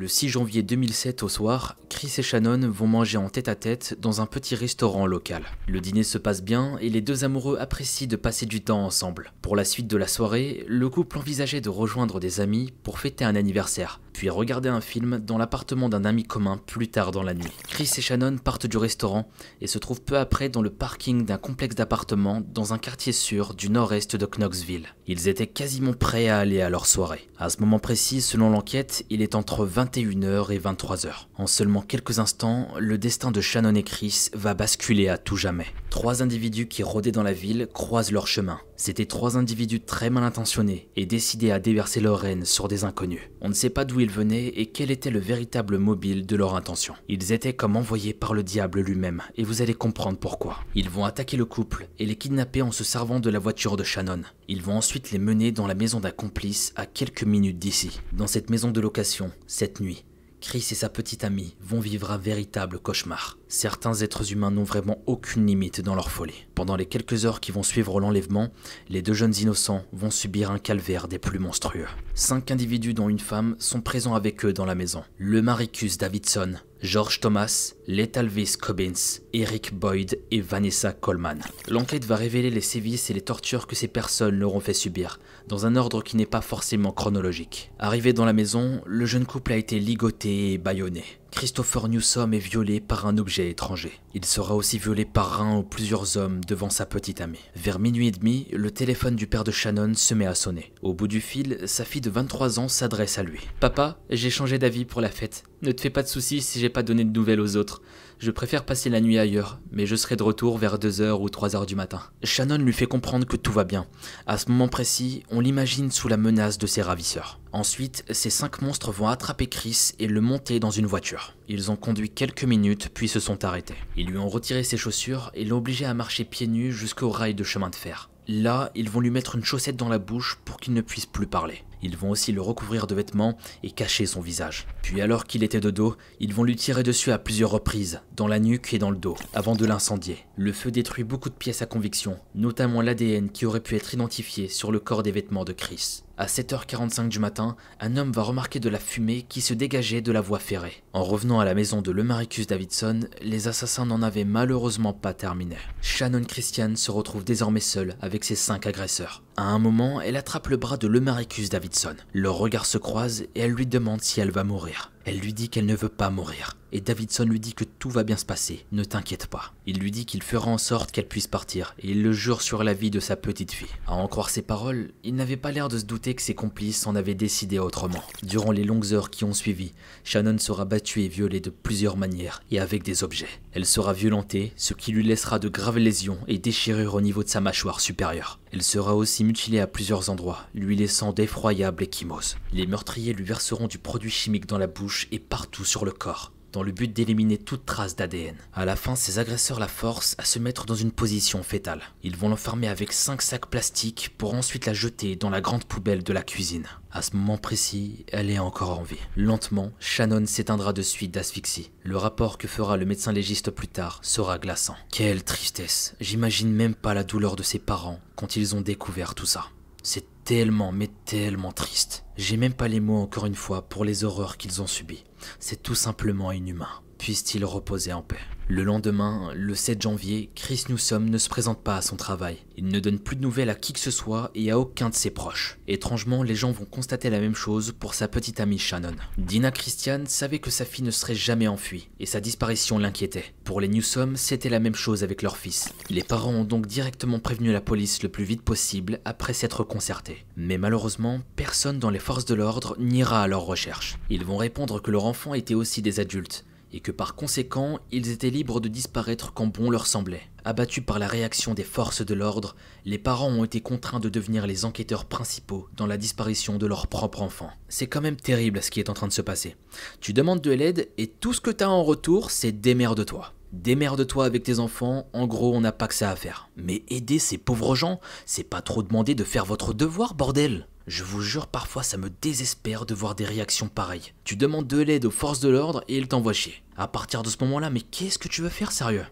Le 0.01 0.09
6 0.09 0.31
janvier 0.31 0.63
2007 0.63 1.23
au 1.23 1.29
soir, 1.29 1.77
Chris 1.91 2.11
et 2.17 2.23
Shannon 2.23 2.71
vont 2.71 2.87
manger 2.87 3.19
en 3.19 3.29
tête-à-tête 3.29 3.99
dans 4.01 4.23
un 4.23 4.27
petit 4.27 4.55
restaurant 4.55 5.05
local. 5.07 5.43
Le 5.69 5.79
dîner 5.83 6.05
se 6.05 6.17
passe 6.17 6.43
bien 6.43 6.79
et 6.81 6.89
les 6.89 7.03
deux 7.03 7.23
amoureux 7.23 7.59
apprécient 7.61 8.09
de 8.09 8.17
passer 8.17 8.47
du 8.47 8.63
temps 8.63 8.83
ensemble. 8.83 9.35
Pour 9.43 9.57
la 9.57 9.65
suite 9.67 9.89
de 9.89 9.99
la 9.99 10.07
soirée, 10.07 10.65
le 10.67 10.89
couple 10.89 11.19
envisageait 11.19 11.61
de 11.61 11.69
rejoindre 11.69 12.19
des 12.19 12.41
amis 12.41 12.73
pour 12.83 12.99
fêter 12.99 13.27
un 13.27 13.37
anniversaire, 13.37 14.01
puis 14.13 14.31
regarder 14.31 14.69
un 14.69 14.81
film 14.81 15.19
dans 15.19 15.39
l'appartement 15.39 15.89
d'un 15.89 16.05
ami 16.05 16.25
commun 16.25 16.61
plus 16.67 16.89
tard 16.89 17.11
dans 17.11 17.23
la 17.23 17.35
nuit. 17.35 17.53
Chris 17.69 17.91
et 17.97 18.01
Shannon 18.01 18.39
partent 18.39 18.67
du 18.67 18.77
restaurant 18.77 19.29
et 19.61 19.67
se 19.67 19.79
trouvent 19.79 20.03
peu 20.03 20.19
après 20.19 20.49
dans 20.49 20.63
le 20.63 20.71
parking 20.71 21.25
d'un 21.25 21.39
complexe 21.39 21.75
d'appartements 21.75 22.43
dans 22.53 22.73
un 22.73 22.79
quartier 22.79 23.13
sûr 23.13 23.55
du 23.55 23.71
nord-est 23.71 24.17
de 24.17 24.27
Knoxville. 24.27 24.87
Ils 25.07 25.29
étaient 25.29 25.47
quasiment 25.47 25.93
prêts 25.93 26.29
à 26.29 26.39
aller 26.39 26.61
à 26.61 26.71
leur 26.71 26.87
soirée. 26.87 27.29
À 27.39 27.51
ce 27.51 27.61
moment 27.61 27.79
précis, 27.79 28.21
selon 28.21 28.51
l'enquête, 28.51 29.05
il 29.11 29.23
est 29.23 29.35
entre 29.35 29.67
21h 29.67 30.53
et 30.53 30.59
23h. 30.59 31.27
En 31.37 31.47
seulement 31.47 31.83
quelques 31.83 32.19
instants, 32.19 32.69
le 32.79 32.99
destin 32.99 33.31
de 33.31 33.41
Shannon 33.41 33.75
et 33.75 33.83
Chris 33.83 34.29
va 34.35 34.55
basculer 34.55 35.09
à 35.09 35.19
tout 35.19 35.37
jamais. 35.37 35.67
Trois 35.91 36.23
individus 36.23 36.69
qui 36.69 36.83
rôdaient 36.83 37.13
dans 37.13 37.23
la 37.23 37.33
ville 37.33 37.69
croisent 37.73 38.13
leur 38.13 38.27
chemin. 38.27 38.61
C'étaient 38.81 39.05
trois 39.05 39.37
individus 39.37 39.81
très 39.83 40.09
mal 40.09 40.25
intentionnés 40.25 40.89
et 40.97 41.05
décidés 41.05 41.51
à 41.51 41.61
déverser 41.61 42.01
leur 42.01 42.25
haine 42.25 42.47
sur 42.47 42.67
des 42.67 42.85
inconnus. 42.85 43.21
On 43.43 43.51
ne 43.51 43.55
sait 43.55 43.69
pas 43.69 43.85
d'où 43.85 44.01
ils 44.01 44.11
venaient 44.11 44.47
et 44.47 44.71
quel 44.73 44.91
était 44.91 45.11
le 45.11 45.19
véritable 45.19 45.77
mobile 45.77 46.25
de 46.25 46.35
leur 46.35 46.57
intention. 46.57 46.95
Ils 47.07 47.33
étaient 47.33 47.53
comme 47.53 47.77
envoyés 47.77 48.15
par 48.15 48.33
le 48.33 48.43
diable 48.43 48.81
lui-même 48.81 49.21
et 49.37 49.45
vous 49.45 49.61
allez 49.61 49.75
comprendre 49.75 50.19
pourquoi. 50.19 50.61
Ils 50.75 50.89
vont 50.89 51.05
attaquer 51.05 51.37
le 51.37 51.45
couple 51.45 51.89
et 51.99 52.07
les 52.07 52.17
kidnapper 52.17 52.63
en 52.63 52.73
se 52.73 52.83
servant 52.83 53.21
de 53.21 53.29
la 53.29 53.39
voiture 53.39 53.77
de 53.77 53.85
Shannon. 53.85 54.23
Ils 54.49 54.63
vont 54.63 54.79
ensuite 54.79 55.11
les 55.11 55.19
mener 55.19 55.53
dans 55.53 55.67
la 55.67 55.75
maison 55.75 56.01
d'un 56.01 56.11
complice 56.11 56.73
à 56.75 56.87
quelques 56.87 57.25
minutes 57.25 57.59
d'ici. 57.59 58.01
Dans 58.15 58.27
cette 58.27 58.49
maison 58.49 58.71
de 58.71 58.81
location, 58.81 59.31
cette 59.47 59.81
nuit, 59.81 60.07
Chris 60.41 60.67
et 60.71 60.75
sa 60.75 60.89
petite 60.89 61.23
amie 61.23 61.55
vont 61.61 61.81
vivre 61.81 62.13
un 62.13 62.17
véritable 62.17 62.79
cauchemar. 62.79 63.37
Certains 63.53 63.95
êtres 63.95 64.33
humains 64.33 64.53
n'ont 64.53 64.63
vraiment 64.63 65.03
aucune 65.07 65.45
limite 65.45 65.81
dans 65.81 65.97
leur 65.97 66.13
folie. 66.13 66.47
Pendant 66.55 66.77
les 66.77 66.87
quelques 66.87 67.25
heures 67.25 67.41
qui 67.41 67.51
vont 67.51 67.65
suivre 67.65 67.99
l'enlèvement, 67.99 68.51
les 68.89 69.03
deux 69.03 69.13
jeunes 69.13 69.35
innocents 69.35 69.83
vont 69.93 70.13
subir 70.13 70.53
un 70.53 70.61
calvaire 70.61 71.09
des 71.09 71.19
plus 71.19 71.41
monstrueux. 71.41 71.89
Cinq 72.15 72.53
individus 72.53 72.95
dont 72.95 73.09
une 73.09 73.19
femme 73.19 73.57
sont 73.59 73.81
présents 73.81 74.15
avec 74.15 74.45
eux 74.45 74.53
dans 74.53 74.67
la 74.67 74.77
maison. 74.77 75.03
Le 75.19 75.43
Maricus 75.43 75.99
Davidson, 75.99 76.55
George 76.81 77.19
Thomas, 77.19 77.73
Letalvis 77.89 78.55
Cobbins, 78.57 79.19
Eric 79.33 79.75
Boyd 79.75 80.21
et 80.31 80.41
Vanessa 80.41 80.93
Coleman. 80.93 81.41
L'enquête 81.67 82.05
va 82.05 82.15
révéler 82.15 82.51
les 82.51 82.61
sévices 82.61 83.11
et 83.11 83.15
les 83.15 83.21
tortures 83.21 83.67
que 83.67 83.75
ces 83.75 83.89
personnes 83.89 84.39
leur 84.39 84.55
ont 84.55 84.61
fait 84.61 84.75
subir, 84.75 85.19
dans 85.49 85.67
un 85.67 85.75
ordre 85.75 86.05
qui 86.05 86.17
n'est 86.17 86.25
pas 86.25 86.41
forcément 86.41 86.93
chronologique. 86.93 87.73
Arrivé 87.81 88.13
dans 88.13 88.25
la 88.25 88.33
maison, 88.33 88.81
le 88.87 89.07
jeune 89.07 89.27
couple 89.27 89.55
a 89.55 89.57
été 89.57 89.81
ligoté 89.81 90.53
et 90.53 90.59
bâillonné. 90.59 91.05
Christopher 91.31 91.89
Newsom 91.89 92.33
est 92.33 92.39
violé 92.39 92.81
par 92.81 93.07
un 93.07 93.17
objet 93.17 93.51
étranger. 93.51 93.93
Il 94.15 94.25
sera 94.25 94.55
aussi 94.55 94.79
violé 94.79 95.05
par 95.05 95.41
un 95.41 95.59
ou 95.59 95.63
plusieurs 95.63 96.17
hommes 96.17 96.41
devant 96.45 96.71
sa 96.71 96.87
petite 96.87 97.21
amie. 97.21 97.39
Vers 97.57 97.79
minuit 97.79 98.09
et 98.09 98.11
demi, 98.11 98.47
le 98.53 98.71
téléphone 98.71 99.17
du 99.17 99.27
père 99.27 99.45
de 99.45 99.51
Shannon 99.51 99.95
se 99.95 100.15
met 100.15 100.27
à 100.27 100.35
sonner. 100.35 100.73
Au 100.83 100.93
bout 100.93 101.09
du 101.09 101.21
fil, 101.21 101.59
sa 101.67 101.85
fille 101.85 102.01
de 102.01 102.11
23 102.11 102.59
ans 102.59 102.69
s'adresse 102.69 103.19
à 103.19 103.23
lui. 103.23 103.41
Papa, 103.61 103.99
j'ai 104.11 104.31
changé 104.31 104.59
d'avis 104.59 104.85
pour 104.85 105.01
la 105.01 105.09
fête. 105.09 105.45
Ne 105.63 105.73
te 105.73 105.81
fais 105.81 105.91
pas 105.91 106.03
de 106.03 106.09
soucis 106.09 106.41
si 106.41 106.59
j'ai 106.59 106.69
pas 106.69 106.83
donné 106.83 107.05
de 107.05 107.13
nouvelles 107.13 107.41
aux 107.41 107.57
autres. 107.57 107.83
Je 108.21 108.31
préfère 108.31 108.67
passer 108.67 108.91
la 108.91 109.01
nuit 109.01 109.19
ailleurs, 109.19 109.61
mais 109.73 109.87
je 109.87 109.97
serai 109.97 110.15
de 110.15 110.23
retour 110.23 110.59
vers 110.59 110.79
2h 110.79 111.23
ou 111.23 111.29
3h 111.29 111.65
du 111.65 111.75
matin. 111.75 112.03
Shannon 112.23 112.59
lui 112.59 112.75
fait 112.75 112.85
comprendre 112.85 113.27
que 113.27 113.39
tout 113.39 113.51
va 113.51 113.65
bien. 113.65 113.87
À 114.27 114.37
ce 114.37 114.51
moment 114.51 114.69
précis, 114.69 115.23
on 115.31 115.41
l'imagine 115.41 115.91
sous 115.91 116.07
la 116.07 116.19
menace 116.19 116.59
de 116.59 116.67
ses 116.67 116.83
ravisseurs. 116.83 117.41
Ensuite, 117.53 118.05
ces 118.11 118.29
cinq 118.29 118.61
monstres 118.61 118.93
vont 118.93 119.09
attraper 119.09 119.47
Chris 119.47 119.93
et 119.99 120.07
le 120.07 120.21
monter 120.21 120.61
dans 120.61 120.71
une 120.71 120.85
voiture. 120.85 121.35
Ils 121.49 121.71
ont 121.71 121.77
conduit 121.77 122.11
quelques 122.11 122.45
minutes 122.45 122.91
puis 122.93 123.09
se 123.09 123.21
sont 123.21 123.43
arrêtés. 123.43 123.79
Ils 123.97 124.09
lui 124.09 124.19
ont 124.19 124.29
retiré 124.29 124.65
ses 124.65 124.77
chaussures 124.77 125.31
et 125.33 125.47
l'ont 125.47 125.57
obligé 125.57 125.87
à 125.87 125.95
marcher 125.95 126.25
pieds 126.25 126.47
nus 126.47 126.75
jusqu'au 126.75 127.09
rail 127.09 127.35
de 127.35 127.43
chemin 127.43 127.71
de 127.71 127.75
fer. 127.75 128.11
Là, 128.29 128.71
ils 128.75 128.91
vont 128.91 129.01
lui 129.01 129.11
mettre 129.11 129.37
une 129.37 129.45
chaussette 129.45 129.77
dans 129.77 129.89
la 129.89 129.99
bouche 129.99 130.39
pour 130.45 130.59
qu'il 130.59 130.75
ne 130.75 130.83
puisse 130.83 131.07
plus 131.07 131.27
parler. 131.27 131.65
Ils 131.83 131.97
vont 131.97 132.11
aussi 132.11 132.33
le 132.33 132.41
recouvrir 132.41 132.87
de 132.87 132.95
vêtements 132.95 133.37
et 133.63 133.71
cacher 133.71 134.07
son 134.07 134.21
visage. 134.21 134.67
Puis 134.83 135.01
alors 135.01 135.25
qu'il 135.25 135.43
était 135.43 135.61
de 135.61 135.71
dos, 135.71 135.97
ils 136.19 136.35
vont 136.35 136.45
lui 136.45 136.57
tirer 136.57 136.83
dessus 136.83 137.13
à 137.13 137.19
plusieurs 137.19 137.51
reprises, 137.51 138.01
dans 138.17 138.27
la 138.27 138.39
nuque 138.39 138.75
et 138.75 138.79
dans 138.79 138.91
le 138.91 138.97
dos, 138.97 139.17
avant 139.35 139.55
de 139.55 139.67
l'incendier. 139.67 140.19
Le 140.37 140.53
feu 140.53 140.71
détruit 140.71 141.05
beaucoup 141.05 141.29
de 141.29 141.35
pièces 141.35 141.63
à 141.63 141.67
conviction, 141.67 142.19
notamment 142.35 142.83
l'ADN 142.83 143.31
qui 143.31 143.47
aurait 143.47 143.61
pu 143.61 143.77
être 143.77 143.95
identifié 143.95 144.49
sur 144.49 144.73
le 144.73 144.81
corps 144.81 145.03
des 145.03 145.13
vêtements 145.13 145.45
de 145.45 145.53
Chris. 145.53 146.03
À 146.21 146.27
7h45 146.27 147.09
du 147.09 147.19
matin, 147.19 147.57
un 147.81 147.97
homme 147.97 148.13
va 148.13 148.21
remarquer 148.21 148.61
de 148.61 148.69
la 148.69 148.79
fumée 148.79 149.25
qui 149.27 149.41
se 149.41 149.55
dégageait 149.55 150.03
de 150.03 150.13
la 150.13 150.21
voie 150.21 150.39
ferrée. 150.39 150.83
En 150.93 151.03
revenant 151.03 151.41
à 151.41 151.47
la 151.47 151.55
maison 151.55 151.81
de 151.81 151.91
Lemaricus 151.91 152.47
Davidson, 152.47 153.01
les 153.23 153.49
assassins 153.49 153.87
n'en 153.87 154.03
avaient 154.03 154.25
malheureusement 154.25 154.93
pas 154.93 155.15
terminé. 155.15 155.57
Shannon 155.81 156.25
Christian 156.25 156.77
se 156.77 156.91
retrouve 156.91 157.25
désormais 157.25 157.61
seule 157.61 157.97
avec 158.03 158.25
ses 158.25 158.35
cinq 158.35 158.67
agresseurs. 158.67 159.23
À 159.37 159.45
un 159.45 159.59
moment, 159.59 160.01
elle 160.01 160.17
attrape 160.17 160.49
le 160.49 160.57
bras 160.57 160.77
de 160.77 160.87
Lemaricus 160.87 161.49
Davidson. 161.49 161.97
Leurs 162.13 162.37
regards 162.37 162.67
se 162.67 162.79
croisent 162.79 163.25
et 163.35 163.41
elle 163.41 163.53
lui 163.53 163.67
demande 163.67 164.03
si 164.03 164.21
elle 164.21 164.31
va 164.31 164.45
mourir. 164.45 164.91
Elle 165.05 165.19
lui 165.19 165.33
dit 165.33 165.49
qu'elle 165.49 165.67
ne 165.67 165.75
veut 165.75 165.89
pas 165.89 166.11
mourir. 166.11 166.57
Et 166.73 166.81
Davidson 166.81 167.25
lui 167.25 167.41
dit 167.41 167.55
que 167.55 167.65
tout 167.65 167.91
va 167.91 168.05
bien 168.05 168.17
se 168.17 168.25
passer, 168.25 168.65
ne 168.71 168.85
t'inquiète 168.85 169.27
pas. 169.27 169.53
Il 169.67 169.79
lui 169.79 169.91
dit 169.91 170.07
qu'il 170.07 170.23
fera 170.23 170.51
en 170.51 170.59
sorte 170.59 170.93
qu'elle 170.93 171.09
puisse 171.09 171.27
partir, 171.27 171.75
et 171.81 171.91
il 171.91 172.03
le 172.03 172.13
jure 172.13 172.43
sur 172.43 172.63
la 172.63 172.75
vie 172.75 172.91
de 172.91 173.01
sa 173.01 173.17
petite 173.17 173.51
fille. 173.51 173.67
À 173.89 173.95
en 173.95 174.07
croire 174.07 174.31
ses 174.31 174.43
paroles, 174.43 174.93
il 175.03 175.17
n'avait 175.17 175.37
pas 175.37 175.51
l'air 175.51 175.69
de 175.69 175.79
se 175.79 175.85
douter 175.85 176.15
que 176.15 176.23
ses 176.23 176.37
complices 176.37 176.87
en 176.87 176.95
avaient 176.95 177.17
décidé 177.17 177.59
autrement. 177.59 178.05
Durant 178.23 178.53
les 178.53 178.63
longues 178.63 178.93
heures 178.93 179.11
qui 179.11 179.25
ont 179.25 179.33
suivi, 179.33 179.73
Shannon 180.05 180.39
sera 180.39 180.65
battue 180.65 181.03
et 181.03 181.09
violée 181.09 181.41
de 181.41 181.51
plusieurs 181.51 181.97
manières, 181.97 182.41
et 182.53 182.61
avec 182.61 182.85
des 182.85 183.03
objets. 183.03 183.27
Elle 183.53 183.67
sera 183.67 183.93
violentée, 183.93 184.53
ce 184.57 184.75
qui 184.75 184.93
lui 184.93 185.03
laissera 185.03 185.41
de 185.41 185.49
graves 185.49 185.79
lésions 185.79 186.19
et 186.29 186.39
déchirures 186.39 186.95
au 186.95 187.01
niveau 187.01 187.25
de 187.25 187.29
sa 187.29 187.41
mâchoire 187.41 187.81
supérieure. 187.81 188.39
Elle 188.53 188.63
sera 188.63 188.95
aussi 188.95 189.25
mutilée 189.25 189.61
à 189.61 189.67
plusieurs 189.67 190.09
endroits, 190.11 190.47
lui 190.55 190.77
laissant 190.77 191.13
d'effroyables 191.13 191.83
échymoses. 191.83 192.37
Les 192.53 192.67
meurtriers 192.67 193.13
lui 193.13 193.25
verseront 193.25 193.67
du 193.67 193.79
produit 193.79 194.11
chimique 194.11 194.47
dans 194.47 194.59
la 194.59 194.67
bouche 194.67 194.90
et 195.11 195.19
partout 195.19 195.65
sur 195.65 195.85
le 195.85 195.93
corps 195.93 196.33
dans 196.53 196.63
le 196.63 196.73
but 196.73 196.93
d'éliminer 196.93 197.39
toute 197.39 197.67
trace 197.67 197.97
d'ADN. 197.97 198.37
À 198.53 198.65
la 198.65 198.77
fin, 198.77 198.97
ses 198.97 199.19
agresseurs 199.19 199.61
la 199.61 199.69
forcent 199.69 200.15
à 200.19 200.25
se 200.25 200.39
mettre 200.39 200.67
dans 200.67 200.75
une 200.75 200.93
position 200.93 201.43
fétale. 201.43 201.83
Ils 202.03 202.17
vont 202.17 202.29
l'enfermer 202.29 202.69
avec 202.69 202.93
5 202.93 203.23
sacs 203.23 203.47
plastiques 203.47 204.15
pour 204.19 204.35
ensuite 204.35 204.67
la 204.67 204.75
jeter 204.75 205.17
dans 205.17 205.31
la 205.31 205.41
grande 205.41 205.65
poubelle 205.65 206.03
de 206.03 206.13
la 206.13 206.23
cuisine. 206.23 206.67
À 206.91 207.03
ce 207.03 207.17
moment 207.17 207.39
précis, 207.39 208.05
elle 208.09 208.31
est 208.31 208.39
encore 208.39 208.79
en 208.79 208.83
vie. 208.83 208.99
Lentement, 209.17 209.71
Shannon 209.79 210.27
s'éteindra 210.27 210.73
de 210.73 210.83
suite 210.83 211.13
d'asphyxie. 211.13 211.71
Le 211.85 211.97
rapport 211.97 212.39
que 212.39 212.49
fera 212.49 212.77
le 212.77 212.87
médecin 212.87 213.13
légiste 213.13 213.51
plus 213.51 213.69
tard 213.69 214.01
sera 214.03 214.39
glaçant. 214.39 214.77
Quelle 214.91 215.23
tristesse. 215.23 215.95
J'imagine 216.01 216.53
même 216.53 216.75
pas 216.75 216.95
la 216.95 217.05
douleur 217.05 217.37
de 217.37 217.43
ses 217.43 217.59
parents 217.59 218.01
quand 218.17 218.37
ils 218.37 218.57
ont 218.57 218.61
découvert 218.61 219.15
tout 219.15 219.27
ça. 219.27 219.47
C'est 219.83 220.25
tellement, 220.25 220.73
mais 220.73 220.91
tellement 221.05 221.53
triste. 221.53 222.05
J'ai 222.17 222.37
même 222.37 222.55
pas 222.55 222.69
les 222.69 222.81
mots 222.81 223.01
encore 223.01 223.27
une 223.27 223.35
fois 223.35 223.63
pour 223.63 223.85
les 223.85 224.05
horreurs 224.05 224.37
qu'ils 224.37 224.61
ont 224.63 224.67
subies. 224.67 225.05
C'est 225.39 225.63
tout 225.63 225.75
simplement 225.75 226.33
inhumain. 226.33 226.69
Puisse-t-il 226.99 227.45
reposer 227.45 227.93
en 227.93 228.03
paix. 228.03 228.19
Le 228.53 228.65
lendemain, 228.65 229.31
le 229.37 229.55
7 229.55 229.81
janvier, 229.81 230.29
Chris 230.35 230.65
Newsom 230.69 231.09
ne 231.09 231.19
se 231.19 231.29
présente 231.29 231.63
pas 231.63 231.77
à 231.77 231.83
son 231.83 231.95
travail. 231.95 232.39
Il 232.57 232.67
ne 232.67 232.81
donne 232.81 232.99
plus 232.99 233.15
de 233.15 233.23
nouvelles 233.23 233.49
à 233.49 233.55
qui 233.55 233.73
que 233.73 233.79
ce 233.79 233.93
soit 233.93 234.33
et 234.35 234.51
à 234.51 234.59
aucun 234.59 234.91
de 234.91 234.95
ses 234.97 235.11
proches. 235.11 235.57
Étrangement, 235.69 236.25
les 236.25 236.35
gens 236.35 236.51
vont 236.51 236.65
constater 236.65 237.11
la 237.11 237.21
même 237.21 237.37
chose 237.37 237.73
pour 237.79 237.95
sa 237.95 238.09
petite 238.09 238.41
amie 238.41 238.59
Shannon. 238.59 238.97
Dina 239.19 239.53
Christian 239.53 240.03
savait 240.07 240.41
que 240.41 240.51
sa 240.51 240.65
fille 240.65 240.83
ne 240.83 240.91
serait 240.91 241.15
jamais 241.15 241.47
enfuie 241.47 241.91
et 242.01 242.07
sa 242.07 242.21
disparition 242.21 242.77
l'inquiétait. 242.77 243.33
Pour 243.45 243.61
les 243.61 243.69
Newsom, 243.69 244.17
c'était 244.17 244.49
la 244.49 244.59
même 244.59 244.75
chose 244.75 245.05
avec 245.05 245.23
leur 245.23 245.37
fils. 245.37 245.73
Les 245.89 246.03
parents 246.03 246.35
ont 246.35 246.43
donc 246.43 246.67
directement 246.67 247.21
prévenu 247.21 247.53
la 247.53 247.61
police 247.61 248.03
le 248.03 248.09
plus 248.09 248.25
vite 248.25 248.43
possible 248.43 248.99
après 249.05 249.33
s'être 249.33 249.63
concertés. 249.63 250.27
Mais 250.37 250.59
malheureusement, 250.59 251.21
personne 251.37 251.79
dans 251.79 251.91
les 251.91 252.01
forces 252.01 252.25
de 252.25 252.35
l'ordre 252.35 252.75
n'ira 252.81 253.23
à 253.23 253.29
leur 253.29 253.43
recherche. 253.43 253.97
Ils 254.11 254.25
vont 254.25 254.37
répondre 254.37 254.83
que 254.83 254.91
leur 254.91 255.05
enfant 255.05 255.35
était 255.35 255.55
aussi 255.55 255.83
des 255.83 256.01
adultes 256.01 256.45
et 256.73 256.81
que 256.81 256.93
par 256.93 257.15
conséquent, 257.15 257.79
ils 257.91 258.11
étaient 258.11 258.31
libres 258.31 258.61
de 258.61 258.69
disparaître 258.69 259.33
quand 259.33 259.47
bon 259.47 259.71
leur 259.71 259.87
semblait. 259.87 260.23
Abattus 260.45 260.85
par 260.85 260.99
la 260.99 261.07
réaction 261.07 261.53
des 261.55 261.65
forces 261.65 262.05
de 262.05 262.15
l'ordre, 262.15 262.57
les 262.85 262.99
parents 262.99 263.29
ont 263.29 263.45
été 263.45 263.61
contraints 263.61 264.01
de 264.01 264.09
devenir 264.09 264.47
les 264.47 264.65
enquêteurs 264.65 265.05
principaux 265.05 265.69
dans 265.77 265.87
la 265.87 265.97
disparition 265.97 266.57
de 266.57 266.67
leur 266.67 266.87
propre 266.87 267.23
enfant. 267.23 267.51
C'est 267.69 267.87
quand 267.87 268.01
même 268.01 268.17
terrible 268.17 268.63
ce 268.63 268.71
qui 268.71 268.81
est 268.81 268.89
en 268.89 268.95
train 268.95 269.09
de 269.09 269.13
se 269.13 269.23
passer. 269.23 269.57
Tu 270.01 270.13
demandes 270.13 270.41
de 270.41 270.53
l'aide 270.53 270.89
et 270.97 271.09
tout 271.09 271.33
ce 271.33 271.41
que 271.41 271.51
t'as 271.51 271.69
en 271.69 271.83
retour, 271.83 272.31
c'est 272.31 272.53
démerde-toi. 272.53 273.33
Démerde-toi 273.53 274.25
avec 274.25 274.45
tes 274.45 274.61
enfants, 274.61 275.09
en 275.13 275.27
gros 275.27 275.55
on 275.55 275.61
n'a 275.61 275.73
pas 275.73 275.89
que 275.89 275.95
ça 275.95 276.11
à 276.11 276.17
faire. 276.17 276.49
Mais 276.57 276.85
aider 276.89 277.19
ces 277.19 277.37
pauvres 277.37 277.75
gens, 277.75 278.01
c'est 278.25 278.45
pas 278.45 278.63
trop 278.63 278.83
demander 278.83 279.15
de 279.15 279.25
faire 279.25 279.45
votre 279.45 279.75
devoir, 279.75 280.15
bordel 280.15 280.67
je 280.91 281.05
vous 281.05 281.23
jure, 281.23 281.47
parfois 281.47 281.85
ça 281.85 281.97
me 281.97 282.11
désespère 282.11 282.85
de 282.85 282.95
voir 282.95 283.15
des 283.15 283.25
réactions 283.25 283.69
pareilles. 283.69 284.13
Tu 284.25 284.35
demandes 284.35 284.67
de 284.67 284.83
l'aide 284.83 285.05
aux 285.05 285.13
forces 285.13 285.39
de 285.39 285.49
l'ordre 285.49 285.85
et 285.87 285.97
ils 285.97 286.09
t'envoient 286.09 286.33
chier. 286.33 286.65
À 286.77 286.89
partir 286.89 287.23
de 287.23 287.29
ce 287.29 287.37
moment-là, 287.43 287.71
mais 287.71 287.81
qu'est-ce 287.81 288.19
que 288.19 288.27
tu 288.27 288.43
veux 288.43 288.49
faire 288.49 288.73
sérieux? 288.73 289.07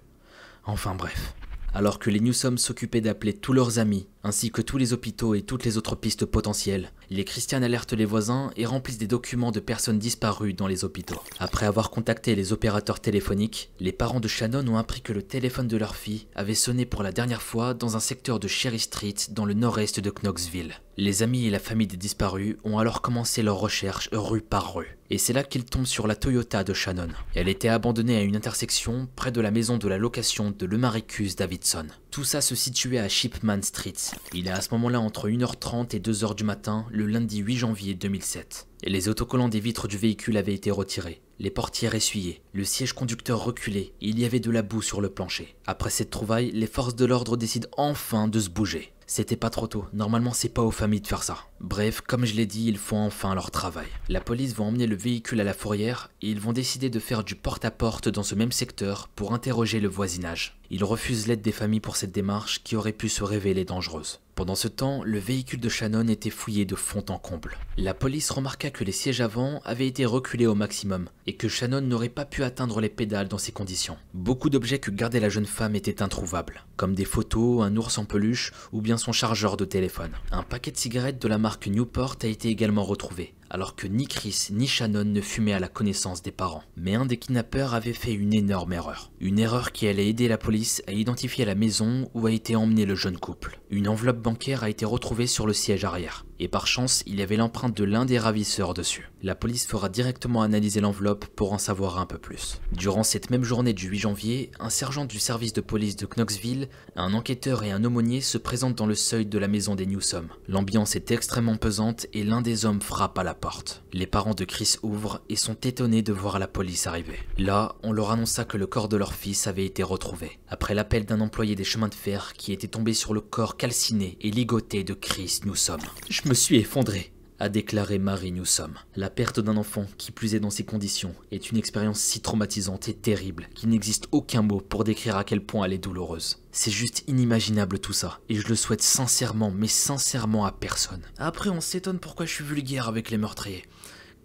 Enfin 0.64 0.96
bref. 0.96 1.34
Alors 1.72 2.00
que 2.00 2.10
les 2.10 2.18
Newsom 2.18 2.58
s'occupaient 2.58 3.00
d'appeler 3.00 3.32
tous 3.32 3.52
leurs 3.52 3.78
amis, 3.78 4.08
ainsi 4.24 4.50
que 4.50 4.60
tous 4.60 4.76
les 4.76 4.92
hôpitaux 4.92 5.36
et 5.36 5.42
toutes 5.42 5.64
les 5.64 5.78
autres 5.78 5.94
pistes 5.94 6.24
potentielles, 6.24 6.90
les 7.10 7.24
Christians 7.24 7.62
alertent 7.62 7.92
les 7.92 8.04
voisins 8.04 8.50
et 8.56 8.66
remplissent 8.66 8.98
des 8.98 9.06
documents 9.06 9.52
de 9.52 9.60
personnes 9.60 9.98
disparues 9.98 10.54
dans 10.54 10.66
les 10.66 10.84
hôpitaux. 10.84 11.20
Après 11.38 11.66
avoir 11.66 11.90
contacté 11.90 12.34
les 12.34 12.52
opérateurs 12.52 13.00
téléphoniques, 13.00 13.70
les 13.80 13.92
parents 13.92 14.20
de 14.20 14.28
Shannon 14.28 14.66
ont 14.68 14.76
appris 14.76 15.00
que 15.00 15.12
le 15.12 15.22
téléphone 15.22 15.68
de 15.68 15.76
leur 15.76 15.96
fille 15.96 16.26
avait 16.34 16.54
sonné 16.54 16.84
pour 16.84 17.02
la 17.02 17.12
dernière 17.12 17.42
fois 17.42 17.74
dans 17.74 17.96
un 17.96 18.00
secteur 18.00 18.38
de 18.38 18.48
Cherry 18.48 18.78
Street 18.78 19.14
dans 19.30 19.44
le 19.44 19.54
nord-est 19.54 20.00
de 20.00 20.10
Knoxville. 20.10 20.74
Les 20.96 21.22
amis 21.22 21.46
et 21.46 21.50
la 21.50 21.60
famille 21.60 21.86
des 21.86 21.96
disparus 21.96 22.56
ont 22.64 22.78
alors 22.78 23.02
commencé 23.02 23.42
leurs 23.42 23.60
recherches 23.60 24.08
rue 24.12 24.40
par 24.40 24.74
rue. 24.74 24.98
Et 25.10 25.16
c'est 25.16 25.32
là 25.32 25.44
qu'ils 25.44 25.64
tombent 25.64 25.86
sur 25.86 26.06
la 26.06 26.16
Toyota 26.16 26.64
de 26.64 26.74
Shannon. 26.74 27.08
Elle 27.34 27.48
était 27.48 27.68
abandonnée 27.68 28.16
à 28.16 28.22
une 28.22 28.36
intersection 28.36 29.08
près 29.14 29.30
de 29.30 29.40
la 29.40 29.52
maison 29.52 29.78
de 29.78 29.88
la 29.88 29.96
location 29.96 30.50
de 30.50 30.66
Lemaricus 30.66 31.36
Davidson. 31.36 31.86
Tout 32.18 32.24
ça 32.24 32.40
se 32.40 32.56
situait 32.56 32.98
à 32.98 33.08
Shipman 33.08 33.62
Street. 33.62 33.92
Il 34.34 34.48
est 34.48 34.50
à 34.50 34.60
ce 34.60 34.70
moment-là 34.72 34.98
entre 34.98 35.28
1h30 35.28 35.94
et 35.94 36.00
2h 36.00 36.34
du 36.34 36.42
matin, 36.42 36.84
le 36.90 37.06
lundi 37.06 37.38
8 37.38 37.56
janvier 37.58 37.94
2007. 37.94 38.66
Et 38.82 38.90
les 38.90 39.08
autocollants 39.08 39.48
des 39.48 39.60
vitres 39.60 39.86
du 39.86 39.98
véhicule 39.98 40.36
avaient 40.36 40.52
été 40.52 40.72
retirés, 40.72 41.20
les 41.38 41.50
portières 41.50 41.94
essuyées, 41.94 42.42
le 42.52 42.64
siège 42.64 42.92
conducteur 42.92 43.44
reculé, 43.44 43.92
il 44.00 44.18
y 44.18 44.24
avait 44.24 44.40
de 44.40 44.50
la 44.50 44.62
boue 44.62 44.82
sur 44.82 45.00
le 45.00 45.10
plancher. 45.10 45.54
Après 45.68 45.90
cette 45.90 46.10
trouvaille, 46.10 46.50
les 46.50 46.66
forces 46.66 46.96
de 46.96 47.04
l'ordre 47.04 47.36
décident 47.36 47.68
enfin 47.76 48.26
de 48.26 48.40
se 48.40 48.48
bouger. 48.48 48.92
C'était 49.10 49.36
pas 49.36 49.48
trop 49.48 49.66
tôt, 49.66 49.86
normalement 49.94 50.34
c'est 50.34 50.50
pas 50.50 50.60
aux 50.60 50.70
familles 50.70 51.00
de 51.00 51.06
faire 51.06 51.22
ça. 51.22 51.38
Bref, 51.60 52.02
comme 52.02 52.26
je 52.26 52.34
l'ai 52.34 52.44
dit, 52.44 52.66
ils 52.66 52.76
font 52.76 52.98
enfin 52.98 53.34
leur 53.34 53.50
travail. 53.50 53.86
La 54.10 54.20
police 54.20 54.52
va 54.52 54.64
emmener 54.64 54.86
le 54.86 54.96
véhicule 54.96 55.40
à 55.40 55.44
la 55.44 55.54
fourrière 55.54 56.10
et 56.20 56.28
ils 56.28 56.38
vont 56.38 56.52
décider 56.52 56.90
de 56.90 57.00
faire 57.00 57.24
du 57.24 57.34
porte-à-porte 57.34 58.10
dans 58.10 58.22
ce 58.22 58.34
même 58.34 58.52
secteur 58.52 59.08
pour 59.08 59.32
interroger 59.32 59.80
le 59.80 59.88
voisinage. 59.88 60.58
Ils 60.68 60.84
refusent 60.84 61.26
l'aide 61.26 61.40
des 61.40 61.52
familles 61.52 61.80
pour 61.80 61.96
cette 61.96 62.12
démarche 62.12 62.62
qui 62.62 62.76
aurait 62.76 62.92
pu 62.92 63.08
se 63.08 63.24
révéler 63.24 63.64
dangereuse. 63.64 64.20
Pendant 64.38 64.54
ce 64.54 64.68
temps, 64.68 65.02
le 65.02 65.18
véhicule 65.18 65.58
de 65.58 65.68
Shannon 65.68 66.06
était 66.06 66.30
fouillé 66.30 66.64
de 66.64 66.76
fond 66.76 67.04
en 67.08 67.18
comble. 67.18 67.58
La 67.76 67.92
police 67.92 68.30
remarqua 68.30 68.70
que 68.70 68.84
les 68.84 68.92
sièges 68.92 69.20
avant 69.20 69.60
avaient 69.64 69.88
été 69.88 70.06
reculés 70.06 70.46
au 70.46 70.54
maximum 70.54 71.08
et 71.26 71.34
que 71.34 71.48
Shannon 71.48 71.80
n'aurait 71.80 72.08
pas 72.08 72.24
pu 72.24 72.44
atteindre 72.44 72.80
les 72.80 72.88
pédales 72.88 73.26
dans 73.26 73.36
ces 73.36 73.50
conditions. 73.50 73.96
Beaucoup 74.14 74.48
d'objets 74.48 74.78
que 74.78 74.92
gardait 74.92 75.18
la 75.18 75.28
jeune 75.28 75.44
femme 75.44 75.74
étaient 75.74 76.02
introuvables, 76.02 76.62
comme 76.76 76.94
des 76.94 77.04
photos, 77.04 77.64
un 77.64 77.76
ours 77.76 77.98
en 77.98 78.04
peluche 78.04 78.52
ou 78.70 78.80
bien 78.80 78.96
son 78.96 79.10
chargeur 79.10 79.56
de 79.56 79.64
téléphone. 79.64 80.12
Un 80.30 80.44
paquet 80.44 80.70
de 80.70 80.76
cigarettes 80.76 81.20
de 81.20 81.26
la 81.26 81.38
marque 81.38 81.66
Newport 81.66 82.14
a 82.22 82.28
été 82.28 82.48
également 82.48 82.84
retrouvé, 82.84 83.34
alors 83.50 83.76
que 83.76 83.86
ni 83.86 84.06
Chris 84.06 84.48
ni 84.50 84.66
Shannon 84.66 85.04
ne 85.04 85.20
fumaient 85.20 85.52
à 85.52 85.60
la 85.60 85.68
connaissance 85.68 86.22
des 86.22 86.32
parents. 86.32 86.62
Mais 86.76 86.94
un 86.94 87.06
des 87.06 87.16
kidnappeurs 87.16 87.74
avait 87.74 87.92
fait 87.92 88.12
une 88.12 88.34
énorme 88.34 88.72
erreur. 88.72 89.10
Une 89.20 89.38
erreur 89.38 89.72
qui 89.72 89.88
allait 89.88 90.08
aider 90.08 90.28
la 90.28 90.38
police 90.38 90.82
à 90.86 90.92
identifier 90.92 91.44
la 91.44 91.54
maison 91.54 92.10
où 92.14 92.26
a 92.26 92.32
été 92.32 92.56
emmené 92.56 92.84
le 92.84 92.94
jeune 92.94 93.18
couple. 93.18 93.60
Une 93.70 93.88
enveloppe 93.88 94.20
bancaire 94.20 94.62
a 94.62 94.70
été 94.70 94.84
retrouvé 94.84 95.26
sur 95.26 95.46
le 95.46 95.52
siège 95.52 95.84
arrière. 95.84 96.24
Et 96.40 96.48
par 96.48 96.66
chance, 96.66 97.02
il 97.06 97.18
y 97.18 97.22
avait 97.22 97.36
l'empreinte 97.36 97.76
de 97.76 97.84
l'un 97.84 98.04
des 98.04 98.18
ravisseurs 98.18 98.74
dessus. 98.74 99.10
La 99.20 99.34
police 99.34 99.66
fera 99.66 99.88
directement 99.88 100.42
analyser 100.42 100.80
l'enveloppe 100.80 101.26
pour 101.26 101.52
en 101.52 101.58
savoir 101.58 101.98
un 101.98 102.06
peu 102.06 102.18
plus. 102.18 102.60
Durant 102.72 103.02
cette 103.02 103.30
même 103.30 103.42
journée 103.42 103.72
du 103.72 103.88
8 103.88 103.98
janvier, 103.98 104.52
un 104.60 104.70
sergent 104.70 105.06
du 105.06 105.18
service 105.18 105.52
de 105.52 105.60
police 105.60 105.96
de 105.96 106.06
Knoxville, 106.06 106.68
un 106.94 107.12
enquêteur 107.14 107.64
et 107.64 107.72
un 107.72 107.82
aumônier 107.82 108.20
se 108.20 108.38
présentent 108.38 108.76
dans 108.76 108.86
le 108.86 108.94
seuil 108.94 109.26
de 109.26 109.38
la 109.38 109.48
maison 109.48 109.74
des 109.74 109.86
Newsom. 109.86 110.28
L'ambiance 110.46 110.94
est 110.94 111.10
extrêmement 111.10 111.56
pesante 111.56 112.06
et 112.12 112.22
l'un 112.22 112.42
des 112.42 112.64
hommes 112.64 112.80
frappe 112.80 113.18
à 113.18 113.24
la 113.24 113.34
porte. 113.34 113.82
Les 113.92 114.06
parents 114.06 114.34
de 114.34 114.44
Chris 114.44 114.76
ouvrent 114.84 115.20
et 115.28 115.36
sont 115.36 115.56
étonnés 115.64 116.02
de 116.02 116.12
voir 116.12 116.38
la 116.38 116.46
police 116.46 116.86
arriver. 116.86 117.18
Là, 117.38 117.74
on 117.82 117.90
leur 117.90 118.12
annonça 118.12 118.44
que 118.44 118.56
le 118.56 118.68
corps 118.68 118.88
de 118.88 118.96
leur 118.96 119.14
fils 119.14 119.48
avait 119.48 119.66
été 119.66 119.82
retrouvé. 119.82 120.38
Après 120.46 120.74
l'appel 120.74 121.06
d'un 121.06 121.20
employé 121.20 121.56
des 121.56 121.64
chemins 121.64 121.88
de 121.88 121.94
fer 121.94 122.34
qui 122.34 122.52
était 122.52 122.68
tombé 122.68 122.94
sur 122.94 123.14
le 123.14 123.20
corps 123.20 123.56
calciné 123.56 124.16
et 124.20 124.30
ligoté 124.30 124.84
de 124.84 124.94
Chris 124.94 125.40
Newsom. 125.44 125.80
Je 126.08 126.28
me 126.28 126.34
suis 126.34 126.58
effondré 126.58 127.12
a 127.40 127.48
déclaré 127.48 127.98
Marie 127.98 128.32
Newsom. 128.32 128.74
La 128.96 129.10
perte 129.10 129.40
d'un 129.40 129.56
enfant, 129.56 129.86
qui 129.96 130.10
plus 130.10 130.34
est 130.34 130.40
dans 130.40 130.50
ces 130.50 130.64
conditions, 130.64 131.14
est 131.30 131.50
une 131.50 131.56
expérience 131.56 132.00
si 132.00 132.20
traumatisante 132.20 132.88
et 132.88 132.94
terrible 132.94 133.48
qu'il 133.54 133.68
n'existe 133.68 134.08
aucun 134.10 134.42
mot 134.42 134.60
pour 134.60 134.84
décrire 134.84 135.16
à 135.16 135.24
quel 135.24 135.44
point 135.44 135.64
elle 135.64 135.72
est 135.72 135.78
douloureuse. 135.78 136.42
C'est 136.50 136.70
juste 136.70 137.04
inimaginable 137.06 137.78
tout 137.78 137.92
ça, 137.92 138.20
et 138.28 138.34
je 138.34 138.48
le 138.48 138.56
souhaite 138.56 138.82
sincèrement, 138.82 139.50
mais 139.50 139.68
sincèrement 139.68 140.46
à 140.46 140.52
personne. 140.52 141.02
Après, 141.18 141.50
on 141.50 141.60
s'étonne 141.60 142.00
pourquoi 142.00 142.26
je 142.26 142.34
suis 142.34 142.44
vulgaire 142.44 142.88
avec 142.88 143.10
les 143.10 143.18
meurtriers. 143.18 143.64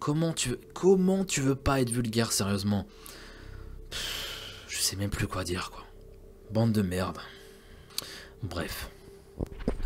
Comment 0.00 0.32
tu 0.32 0.56
comment 0.74 1.24
tu 1.24 1.40
veux 1.40 1.54
pas 1.54 1.80
être 1.80 1.90
vulgaire 1.90 2.32
sérieusement? 2.32 2.86
Je 4.68 4.78
sais 4.78 4.96
même 4.96 5.10
plus 5.10 5.28
quoi 5.28 5.44
dire 5.44 5.70
quoi. 5.70 5.84
Bande 6.50 6.72
de 6.72 6.82
merde. 6.82 7.18
Bref. 8.42 8.90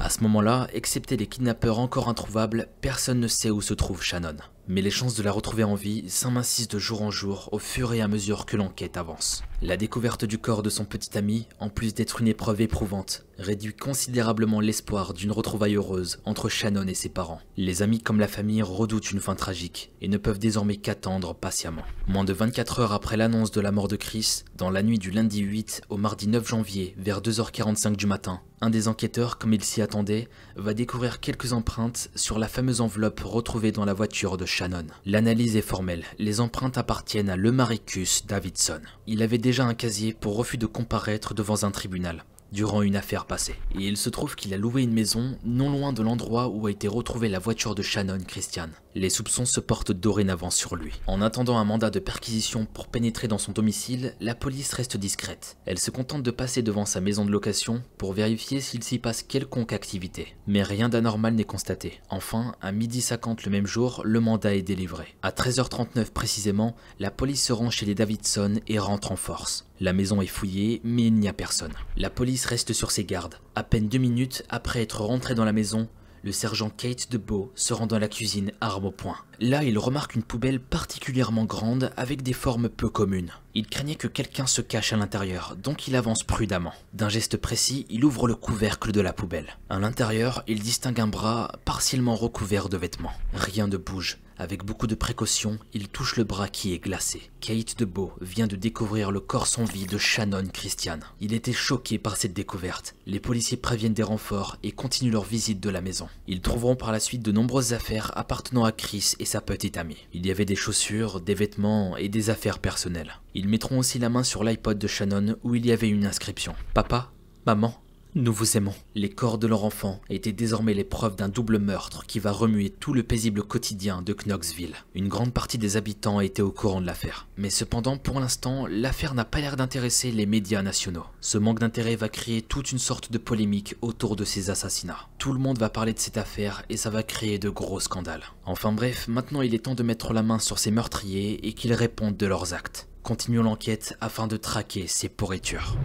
À 0.01 0.11
ce 0.11 0.23
moment-là, 0.23 0.69
excepté 0.73 1.17
les 1.17 1.27
kidnappeurs 1.27 1.81
encore 1.81 2.09
introuvables, 2.09 2.69
personne 2.81 3.19
ne 3.19 3.29
sait 3.29 3.51
où 3.51 3.61
se 3.61 3.75
trouve 3.75 4.03
Shannon. 4.03 4.37
Mais 4.69 4.83
les 4.83 4.91
chances 4.91 5.15
de 5.15 5.23
la 5.23 5.33
retrouver 5.33 5.65
en 5.65 5.75
vie 5.75 6.09
s'amincissent 6.09 6.69
de 6.69 6.79
jour 6.79 7.03
en 7.03 7.11
jour 7.11 7.49
au 7.53 7.59
fur 7.59 7.93
et 7.95 8.01
à 8.01 8.09
mesure 8.09 8.47
que 8.47 8.57
l'enquête 8.57 8.97
avance. 8.97 9.43
La 9.61 9.77
découverte 9.77 10.25
du 10.25 10.39
corps 10.39 10.63
de 10.63 10.71
son 10.71 10.85
petit 10.85 11.19
ami, 11.19 11.49
en 11.59 11.69
plus 11.69 11.93
d'être 11.93 12.21
une 12.21 12.29
épreuve 12.29 12.61
éprouvante, 12.61 13.25
réduit 13.39 13.75
considérablement 13.75 14.61
l'espoir 14.61 15.15
d'une 15.15 15.33
retrouvaille 15.33 15.75
heureuse 15.75 16.21
entre 16.25 16.49
Shannon 16.49 16.87
et 16.87 16.95
ses 16.95 17.09
parents. 17.09 17.41
Les 17.57 17.83
amis 17.83 18.01
comme 18.01 18.21
la 18.21 18.29
famille 18.29 18.63
redoutent 18.63 19.11
une 19.11 19.19
fin 19.19 19.35
tragique 19.35 19.91
et 20.01 20.07
ne 20.07 20.17
peuvent 20.17 20.39
désormais 20.39 20.77
qu'attendre 20.77 21.35
patiemment. 21.35 21.83
Moins 22.07 22.25
de 22.25 22.33
24 22.33 22.79
heures 22.81 22.93
après 22.93 23.17
l'annonce 23.17 23.51
de 23.51 23.61
la 23.61 23.73
mort 23.73 23.89
de 23.89 23.97
Chris, 23.97 24.45
dans 24.57 24.71
la 24.71 24.85
nuit 24.85 25.01
du 25.01 25.11
lundi 25.11 25.41
8 25.41 25.83
au 25.89 25.97
mardi 25.97 26.29
9 26.29 26.47
janvier 26.47 26.95
vers 26.97 27.21
2h45 27.21 27.97
du 27.97 28.07
matin, 28.07 28.41
un 28.61 28.71
des 28.71 28.89
enquêteurs, 28.89 29.39
comme 29.39 29.55
il 29.55 29.63
s'y 29.63 29.83
attendait, 29.83 30.29
va 30.57 30.75
découvrir 30.75 31.21
quelques 31.21 31.53
empreintes 31.53 32.11
sur 32.17 32.41
la 32.41 32.49
fameuse 32.49 32.81
enveloppe 32.81 33.21
retrouvée 33.21 33.71
dans 33.71 33.85
la 33.85 33.95
voiture 33.95 34.37
de 34.37 34.47
Shannon. 34.47 34.87
L'analyse 35.07 35.57
est 35.57 35.63
formelle, 35.63 36.03
les 36.19 36.41
empreintes 36.41 36.77
appartiennent 36.77 37.31
à 37.31 37.37
Lemaricus 37.37 38.27
Davidson. 38.27 38.81
Il 39.07 39.23
avait 39.23 39.39
déjà 39.49 39.65
un 39.65 39.73
casier 39.73 40.13
pour 40.13 40.37
refus 40.37 40.59
de 40.59 40.67
comparaître 40.67 41.33
devant 41.33 41.65
un 41.65 41.71
tribunal 41.71 42.23
durant 42.53 42.83
une 42.83 42.97
affaire 42.97 43.25
passée. 43.25 43.55
Et 43.75 43.89
il 43.89 43.97
se 43.97 44.11
trouve 44.11 44.37
qu'il 44.37 44.53
a 44.53 44.59
loué 44.59 44.83
une 44.83 44.93
maison 44.93 45.39
non 45.43 45.71
loin 45.71 45.95
de 45.95 46.03
l'endroit 46.03 46.49
où 46.49 46.67
a 46.67 46.71
été 46.71 46.87
retrouvée 46.87 47.31
la 47.31 47.39
voiture 47.39 47.75
de 47.75 47.81
Shannon 47.81 48.19
Christian. 48.27 48.69
Les 48.95 49.11
soupçons 49.11 49.45
se 49.45 49.61
portent 49.61 49.93
dorénavant 49.93 50.51
sur 50.51 50.75
lui. 50.75 50.95
En 51.07 51.21
attendant 51.21 51.59
un 51.59 51.65
mandat 51.65 51.91
de 51.91 51.99
perquisition 51.99 52.67
pour 52.67 52.89
pénétrer 52.89 53.29
dans 53.29 53.39
son 53.39 53.53
domicile, 53.53 54.15
la 54.21 54.35
police 54.35 54.73
reste 54.73 54.97
discrète. 54.97 55.57
Elle 55.67 55.79
se 55.79 55.91
contente 55.91 56.23
de 56.23 56.31
passer 56.31 56.63
devant 56.63 56.87
sa 56.87 57.01
maison 57.01 57.25
de 57.25 57.31
location 57.31 57.83
pour 57.99 58.13
vérifier 58.13 58.61
s'il 58.61 58.83
s'y 58.83 58.99
passe 58.99 59.23
quelconque 59.23 59.73
activité. 59.73 60.35
Mais 60.47 60.63
rien 60.63 60.89
d'anormal 60.89 61.35
n'est 61.35 61.45
constaté. 61.45 62.01
Enfin, 62.09 62.55
à 62.61 62.73
midi 62.73 63.03
50 63.03 63.45
le 63.45 63.51
même 63.51 63.67
jour, 63.67 64.03
le 64.05 64.21
mandat 64.21 64.55
est 64.55 64.63
délivré. 64.63 65.15
À 65.23 65.31
13h39 65.31 66.07
précisément, 66.11 66.75
la 66.99 67.11
police 67.11 67.45
se 67.45 67.53
rend 67.53 67.71
chez 67.71 67.87
les 67.87 67.95
Davidson 67.95 68.61
et 68.67 68.79
rentre 68.79 69.13
en 69.13 69.17
force. 69.17 69.67
La 69.81 69.93
maison 69.93 70.21
est 70.21 70.27
fouillée, 70.27 70.81
mais 70.83 71.05
il 71.05 71.15
n'y 71.15 71.29
a 71.29 71.33
personne. 71.33 71.73
La 71.97 72.11
police 72.11 72.47
reste 72.47 72.73
sur 72.73 72.91
ses 72.91 73.05
gardes. 73.05 73.37
À 73.55 73.63
peine 73.63 73.89
deux 73.89 73.99
minutes 73.99 74.43
après 74.49 74.83
être 74.83 75.03
rentré 75.03 75.37
dans 75.37 75.45
la 75.45 75.53
maison, 75.53 75.89
le 76.23 76.33
sergent 76.33 76.71
Kate 76.71 77.11
de 77.11 77.19
se 77.55 77.75
rend 77.75 77.87
dans 77.87 77.99
la 77.99 78.09
cuisine, 78.09 78.53
arme 78.61 78.87
au 78.87 78.91
poing. 78.91 79.17
Là, 79.41 79.65
il 79.65 79.79
remarque 79.79 80.15
une 80.15 80.23
poubelle 80.23 80.61
particulièrement 80.61 81.45
grande 81.45 81.93
avec 81.97 82.23
des 82.23 82.33
formes 82.33 82.69
peu 82.69 82.89
communes. 82.89 83.33
Il 83.55 83.67
craignait 83.67 83.95
que 83.95 84.09
quelqu'un 84.09 84.47
se 84.47 84.61
cache 84.61 84.93
à 84.93 84.97
l'intérieur, 84.97 85.57
donc 85.57 85.89
il 85.89 85.97
avance 85.97 86.23
prudemment. 86.23 86.73
D'un 86.95 87.09
geste 87.09 87.37
précis, 87.37 87.87
il 87.91 88.05
ouvre 88.05 88.27
le 88.27 88.35
couvercle 88.35 88.93
de 88.93 89.01
la 89.01 89.13
poubelle. 89.13 89.59
À 89.69 89.79
l'intérieur, 89.79 90.43
il 90.47 90.61
distingue 90.61 91.01
un 91.01 91.07
bras 91.07 91.53
partiellement 91.65 92.17
recouvert 92.17 92.69
de 92.69 92.77
vêtements. 92.77 93.13
Rien 93.35 93.67
ne 93.67 93.77
bouge. 93.77 94.19
Avec 94.41 94.65
beaucoup 94.65 94.87
de 94.87 94.95
précaution, 94.95 95.59
il 95.73 95.89
touche 95.89 96.17
le 96.17 96.23
bras 96.23 96.49
qui 96.49 96.73
est 96.73 96.79
glacé. 96.79 97.31
Kate 97.41 97.77
de 97.77 97.85
Beau 97.85 98.13
vient 98.21 98.47
de 98.47 98.55
découvrir 98.55 99.11
le 99.11 99.19
corps 99.19 99.49
sans 99.49 99.65
vie 99.65 99.87
de 99.87 99.99
Shannon 99.99 100.47
Christian. 100.53 101.01
Il 101.21 101.33
était 101.33 101.53
choqué 101.53 101.99
par 101.99 102.17
cette 102.17 102.35
découverte. 102.35 102.95
Les 103.07 103.19
policiers 103.19 103.57
préviennent 103.57 103.95
des 103.95 104.05
renforts 104.05 104.57
et 104.63 104.71
continuent 104.71 105.11
leur 105.11 105.25
visite 105.25 105.59
de 105.59 105.71
la 105.71 105.81
maison. 105.81 106.09
Ils 106.29 106.41
trouveront 106.41 106.77
par 106.77 106.93
la 106.93 107.01
suite 107.01 107.23
de 107.23 107.33
nombreuses 107.33 107.73
affaires 107.73 108.13
appartenant 108.15 108.65
à 108.65 108.71
Chris 108.71 109.15
et 109.19 109.25
sa 109.25 109.41
petite 109.41 109.77
amie. 109.77 110.07
Il 110.13 110.25
y 110.25 110.31
avait 110.31 110.45
des 110.45 110.57
chaussures, 110.57 111.21
des 111.21 111.35
vêtements 111.35 111.97
et 111.97 112.09
des 112.09 112.31
affaires 112.31 112.61
personnelles. 112.61 113.19
Ils 113.35 113.49
mettront 113.49 113.79
aussi 113.79 113.99
la 113.99 114.09
main 114.09 114.23
sur 114.23 114.45
l'iPod 114.45 114.79
de 114.79 114.87
Shannon 114.87 115.37
où 115.43 115.57
il 115.57 115.67
y 115.67 115.73
avait 115.73 115.89
une 115.89 116.07
inscription. 116.07 116.55
Papa 116.75 117.11
Maman 117.45 117.75
nous 118.19 118.33
vous 118.33 118.57
aimons. 118.57 118.75
Les 118.97 119.11
corps 119.11 119.39
de 119.39 119.47
leur 119.47 119.65
enfant 119.65 120.01
étaient 120.11 120.33
désormais 120.33 120.75
les 120.75 120.83
preuves 120.83 121.15
d'un 121.15 121.29
double 121.29 121.59
meurtre 121.59 122.05
qui 122.05 122.19
va 122.19 122.33
remuer 122.33 122.69
tout 122.69 122.93
le 122.93 123.05
paisible 123.05 123.45
quotidien 123.45 124.03
de 124.03 124.13
Knoxville. 124.13 124.75
Une 124.97 125.09
grande 125.09 125.33
partie 125.33 125.57
des 125.57 125.77
habitants 125.77 126.21
étaient 126.21 126.43
au 126.43 126.51
courant 126.51 126.81
de 126.81 126.87
l'affaire. 126.87 127.29
Mais 127.37 127.49
cependant, 127.49 127.97
pour 127.97 128.19
l'instant, 128.19 128.67
l'affaire 128.69 129.15
n'a 129.15 129.25
pas 129.25 129.41
l'air 129.41 129.57
d'intéresser 129.57 130.11
les 130.11 130.27
médias 130.27 130.63
nationaux. 130.63 131.05
Ce 131.21 131.39
manque 131.39 131.61
d'intérêt 131.61 131.95
va 131.95 132.09
créer 132.09 132.43
toute 132.43 132.73
une 132.73 132.81
sorte 132.81 133.13
de 133.13 133.19
polémique 133.19 133.77
autour 133.83 134.17
de 134.17 134.25
ces 134.25 134.51
assassinats. 134.51 135.07
Tout 135.19 135.33
le 135.33 135.39
monde 135.39 135.59
va 135.59 135.71
parler 135.71 135.93
de 135.93 136.01
cette 136.01 136.17
affaire 136.17 136.65
et 136.69 136.77
ça 136.77 136.91
va 136.91 137.05
créer 137.05 137.39
de 137.39 137.51
gros 137.51 137.79
scandales. 137.79 138.25
Enfin 138.45 138.73
bref, 138.73 139.07
maintenant 139.07 139.43
il 139.43 139.55
est 139.55 139.65
temps 139.65 139.77
de 139.77 139.85
mettre 139.85 140.13
la 140.13 140.25
main 140.25 140.41
sur 140.41 140.59
ces 140.59 140.73
meurtriers 140.73 141.47
et 141.47 141.53
qu'ils 141.53 141.73
répondent 141.73 142.17
de 142.17 142.27
leurs 142.27 142.53
actes. 142.53 142.89
Continuons 143.05 143.45
l'enquête 143.45 143.97
afin 144.01 144.27
de 144.27 144.37
traquer 144.37 144.89
ces 144.89 145.09
pourritures. 145.09 145.77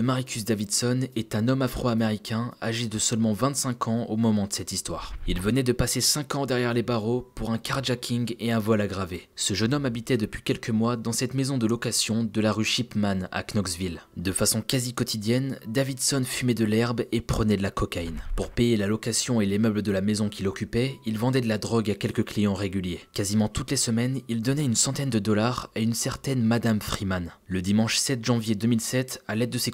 Le 0.00 0.06
Maricus 0.06 0.46
Davidson 0.46 1.00
est 1.14 1.34
un 1.34 1.46
homme 1.46 1.60
afro-américain 1.60 2.52
âgé 2.62 2.88
de 2.88 2.98
seulement 2.98 3.34
25 3.34 3.88
ans 3.88 4.06
au 4.08 4.16
moment 4.16 4.46
de 4.46 4.52
cette 4.54 4.72
histoire. 4.72 5.14
Il 5.26 5.42
venait 5.42 5.62
de 5.62 5.74
passer 5.74 6.00
5 6.00 6.36
ans 6.36 6.46
derrière 6.46 6.72
les 6.72 6.82
barreaux 6.82 7.30
pour 7.34 7.50
un 7.50 7.58
carjacking 7.58 8.34
et 8.40 8.50
un 8.50 8.58
vol 8.58 8.80
aggravé. 8.80 9.28
Ce 9.36 9.52
jeune 9.52 9.74
homme 9.74 9.84
habitait 9.84 10.16
depuis 10.16 10.40
quelques 10.40 10.70
mois 10.70 10.96
dans 10.96 11.12
cette 11.12 11.34
maison 11.34 11.58
de 11.58 11.66
location 11.66 12.24
de 12.24 12.40
la 12.40 12.50
rue 12.50 12.64
Shipman 12.64 13.28
à 13.30 13.42
Knoxville. 13.42 14.00
De 14.16 14.32
façon 14.32 14.62
quasi 14.62 14.94
quotidienne, 14.94 15.58
Davidson 15.66 16.22
fumait 16.24 16.54
de 16.54 16.64
l'herbe 16.64 17.02
et 17.12 17.20
prenait 17.20 17.58
de 17.58 17.62
la 17.62 17.70
cocaïne. 17.70 18.22
Pour 18.36 18.48
payer 18.52 18.78
la 18.78 18.86
location 18.86 19.42
et 19.42 19.46
les 19.46 19.58
meubles 19.58 19.82
de 19.82 19.92
la 19.92 20.00
maison 20.00 20.30
qu'il 20.30 20.48
occupait, 20.48 20.96
il 21.04 21.18
vendait 21.18 21.42
de 21.42 21.48
la 21.48 21.58
drogue 21.58 21.90
à 21.90 21.94
quelques 21.94 22.24
clients 22.24 22.54
réguliers. 22.54 23.00
Quasiment 23.12 23.48
toutes 23.50 23.70
les 23.70 23.76
semaines, 23.76 24.22
il 24.28 24.40
donnait 24.40 24.64
une 24.64 24.76
centaine 24.76 25.10
de 25.10 25.18
dollars 25.18 25.70
à 25.76 25.80
une 25.80 25.92
certaine 25.92 26.42
Madame 26.42 26.80
Freeman. 26.80 27.32
Le 27.48 27.60
dimanche 27.60 27.98
7 27.98 28.24
janvier 28.24 28.54
2007, 28.54 29.24
à 29.28 29.34
l'aide 29.34 29.50
de 29.50 29.58
ses 29.58 29.72